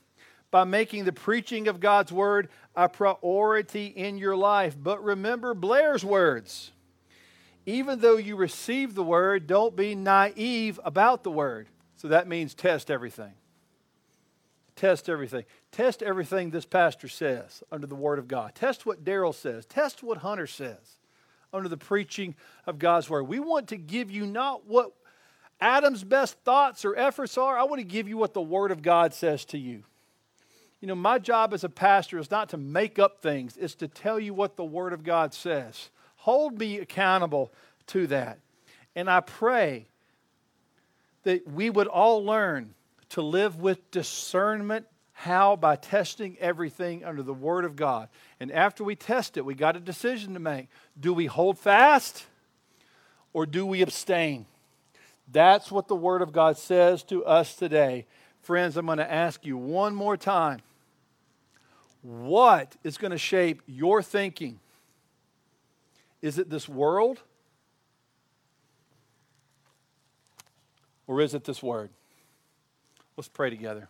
by 0.51 0.65
making 0.65 1.05
the 1.05 1.13
preaching 1.13 1.69
of 1.69 1.81
God's 1.81 2.13
Word 2.13 2.49
a 2.75 2.89
priority 2.89 3.87
in 3.87 4.19
your 4.19 4.37
life. 4.37 4.77
But 4.81 5.03
remember 5.03 5.55
Blair's 5.55 6.05
words. 6.05 6.73
Even 7.67 8.01
though 8.01 8.17
you 8.17 8.37
receive 8.37 8.95
the 8.95 9.03
Word, 9.03 9.47
don't 9.47 9.75
be 9.75 9.95
naive 9.95 10.79
about 10.85 11.25
the 11.25 11.31
Word. 11.31 11.69
So 11.97 12.09
that 12.09 12.29
means 12.29 12.55
test 12.55 12.91
everything. 12.91 13.33
Test 14.77 15.09
everything. 15.09 15.45
Test 15.73 16.03
everything 16.03 16.51
this 16.51 16.67
pastor 16.67 17.09
says 17.09 17.63
under 17.73 17.87
the 17.87 17.95
Word 17.95 18.19
of 18.19 18.29
God. 18.29 18.55
Test 18.55 18.85
what 18.85 19.05
Daryl 19.05 19.35
says. 19.35 19.65
Test 19.65 20.03
what 20.03 20.19
Hunter 20.19 20.47
says 20.47 20.99
under 21.53 21.69
the 21.69 21.77
preaching 21.77 22.35
of 22.67 22.79
God's 22.79 23.09
word. 23.09 23.25
We 23.25 23.41
want 23.41 23.69
to 23.69 23.77
give 23.77 24.11
you 24.11 24.27
not 24.27 24.67
what 24.67 24.93
Adam's 25.61 26.05
best 26.05 26.37
thoughts 26.45 26.85
or 26.85 26.95
efforts 26.97 27.39
are. 27.39 27.59
I 27.59 27.65
want 27.65 27.81
to 27.81 27.85
give 27.85 28.09
you 28.09 28.17
what 28.19 28.35
the 28.35 28.43
word 28.43 28.71
of 28.71 28.83
God 28.83 29.15
says 29.15 29.45
to 29.47 29.59
you. 29.59 29.83
You 30.81 30.89
know, 30.89 30.95
my 30.95 31.19
job 31.19 31.55
as 31.55 31.65
a 31.65 31.71
pastor 31.71 32.19
is 32.19 32.31
not 32.31 32.51
to 32.51 32.59
make 32.59 32.99
up 32.99 33.23
things, 33.23 33.57
it's 33.57 33.75
to 33.77 33.89
tell 33.89 34.21
you 34.21 34.35
what 34.35 34.57
the 34.57 34.65
word 34.65 34.93
of 34.93 35.03
God 35.03 35.33
says. 35.33 35.89
Hold 36.17 36.59
me 36.59 36.79
accountable 36.79 37.51
to 37.89 38.07
that. 38.09 38.39
And 38.95 39.09
I 39.09 39.21
pray 39.21 39.87
that 41.27 41.45
we 41.45 41.69
would 41.71 41.89
all 41.89 42.25
learn 42.25 42.73
to 43.09 43.21
live 43.21 43.61
with 43.61 43.91
discernment. 43.91 44.87
How? 45.13 45.57
By 45.57 45.75
testing 45.75 46.37
everything 46.39 47.05
under 47.05 47.25
the 47.25 47.35
Word 47.35 47.65
of 47.65 47.75
God. 47.75 48.09
And 48.39 48.53
after 48.53 48.85
we 48.85 48.95
test 48.95 49.37
it, 49.37 49.45
we 49.45 49.57
got 49.57 49.75
a 49.75 49.81
decision 49.81 50.35
to 50.35 50.41
make. 50.41 50.69
Do 50.99 51.13
we 51.13 51.27
hold 51.27 51.59
fast 51.59 52.27
or 53.33 53.45
do 53.45 53.67
we 53.67 53.83
abstain? 53.83 54.47
That's 55.33 55.73
what 55.73 55.89
the 55.89 55.97
Word 55.97 56.23
of 56.23 56.33
God 56.33 56.59
says 56.59 57.03
to 57.05 57.25
us 57.25 57.57
today. 57.57 58.07
Friends, 58.43 58.77
I'm 58.77 58.87
going 58.87 58.99
to 58.99 59.13
ask 59.13 59.45
you 59.45 59.57
one 59.57 59.97
more 59.97 60.17
time 60.17 60.61
what 62.03 62.77
is 62.85 62.99
going 62.99 63.11
to 63.11 63.19
shape 63.19 63.63
your 63.67 64.01
thinking? 64.01 64.61
Is 66.23 66.39
it 66.39 66.51
this 66.51 66.69
world? 66.69 67.21
Or 71.07 71.21
is 71.21 71.35
it 71.35 71.45
this 71.45 71.63
word? 71.63 71.91
Let's 73.17 73.29
pray 73.29 73.51
together. 73.51 73.89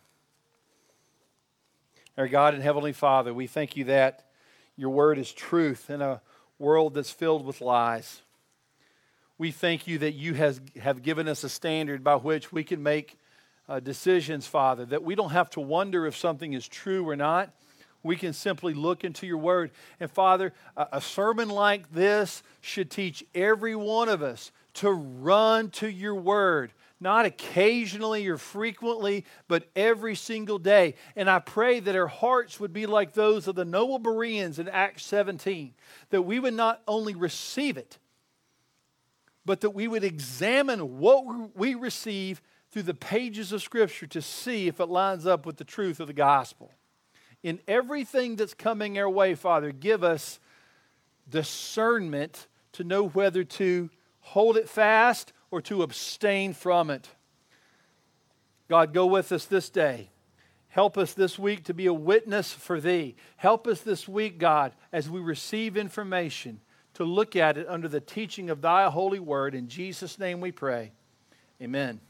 Our 2.17 2.27
God 2.27 2.53
and 2.53 2.63
Heavenly 2.63 2.93
Father, 2.93 3.33
we 3.33 3.47
thank 3.47 3.75
you 3.75 3.85
that 3.85 4.25
your 4.75 4.89
word 4.89 5.17
is 5.17 5.31
truth 5.31 5.89
in 5.89 6.01
a 6.01 6.21
world 6.59 6.93
that's 6.93 7.11
filled 7.11 7.45
with 7.45 7.61
lies. 7.61 8.21
We 9.37 9.51
thank 9.51 9.87
you 9.87 9.99
that 9.99 10.13
you 10.13 10.33
has, 10.33 10.61
have 10.81 11.03
given 11.03 11.27
us 11.27 11.43
a 11.43 11.49
standard 11.49 12.03
by 12.03 12.15
which 12.15 12.51
we 12.51 12.63
can 12.63 12.81
make 12.81 13.17
uh, 13.69 13.79
decisions, 13.79 14.47
Father, 14.47 14.85
that 14.85 15.03
we 15.03 15.13
don't 15.13 15.31
have 15.31 15.49
to 15.51 15.59
wonder 15.59 16.07
if 16.07 16.15
something 16.15 16.53
is 16.53 16.67
true 16.67 17.07
or 17.07 17.15
not. 17.15 17.53
We 18.01 18.15
can 18.15 18.33
simply 18.33 18.73
look 18.73 19.03
into 19.03 19.27
your 19.27 19.37
word. 19.37 19.71
And 19.99 20.09
Father, 20.09 20.53
a, 20.75 20.87
a 20.93 21.01
sermon 21.01 21.49
like 21.49 21.91
this 21.91 22.41
should 22.61 22.89
teach 22.89 23.23
every 23.35 23.75
one 23.75 24.09
of 24.09 24.23
us 24.23 24.51
to 24.75 24.91
run 24.91 25.69
to 25.71 25.89
your 25.89 26.15
word 26.15 26.71
not 26.99 27.25
occasionally 27.25 28.27
or 28.27 28.37
frequently, 28.37 29.25
but 29.47 29.67
every 29.75 30.15
single 30.15 30.57
day. 30.57 30.95
And 31.15 31.29
I 31.29 31.39
pray 31.39 31.79
that 31.79 31.95
our 31.95 32.07
hearts 32.07 32.59
would 32.59 32.73
be 32.73 32.85
like 32.85 33.13
those 33.13 33.47
of 33.47 33.55
the 33.55 33.65
noble 33.65 33.99
Bereans 33.99 34.57
in 34.57 34.67
Acts 34.67 35.05
17, 35.05 35.73
that 36.09 36.23
we 36.23 36.39
would 36.39 36.55
not 36.55 36.81
only 36.87 37.13
receive 37.13 37.77
it, 37.77 37.99
but 39.45 39.61
that 39.61 39.69
we 39.71 39.87
would 39.87 40.03
examine 40.03 40.97
what 40.97 41.55
we 41.55 41.75
receive 41.75 42.41
through 42.71 42.83
the 42.83 42.93
pages 42.93 43.51
of 43.51 43.61
Scripture 43.61 44.07
to 44.07 44.21
see 44.21 44.67
if 44.67 44.79
it 44.79 44.87
lines 44.87 45.25
up 45.25 45.45
with 45.45 45.57
the 45.57 45.63
truth 45.63 45.99
of 45.99 46.07
the 46.07 46.13
gospel. 46.13 46.71
In 47.43 47.59
everything 47.67 48.35
that's 48.35 48.53
coming 48.53 48.97
our 48.97 49.09
way, 49.09 49.35
Father, 49.35 49.71
give 49.71 50.03
us 50.03 50.39
discernment 51.29 52.47
to 52.73 52.83
know 52.83 53.07
whether 53.07 53.43
to 53.43 53.89
hold 54.19 54.57
it 54.57 54.67
fast 54.67 55.31
or 55.57 55.61
to 55.61 55.81
abstain 55.81 56.53
from 56.53 56.91
it. 56.91 57.09
God, 58.69 58.93
go 58.93 59.07
with 59.07 59.31
us 59.31 59.45
this 59.45 59.71
day. 59.71 60.11
Help 60.69 60.99
us 60.99 61.15
this 61.15 61.39
week 61.39 61.63
to 61.63 61.73
be 61.73 61.87
a 61.87 61.93
witness 61.93 62.53
for 62.53 62.79
Thee. 62.79 63.15
Help 63.37 63.65
us 63.65 63.81
this 63.81 64.07
week, 64.07 64.37
God, 64.37 64.73
as 64.93 65.09
we 65.09 65.19
receive 65.19 65.75
information, 65.75 66.61
to 66.93 67.03
look 67.03 67.35
at 67.35 67.57
it 67.57 67.65
under 67.67 67.87
the 67.87 67.99
teaching 67.99 68.51
of 68.51 68.61
Thy 68.61 68.87
holy 68.87 69.17
word. 69.19 69.55
In 69.55 69.67
Jesus' 69.67 70.19
name 70.19 70.41
we 70.41 70.51
pray. 70.51 70.91
Amen. 71.59 72.01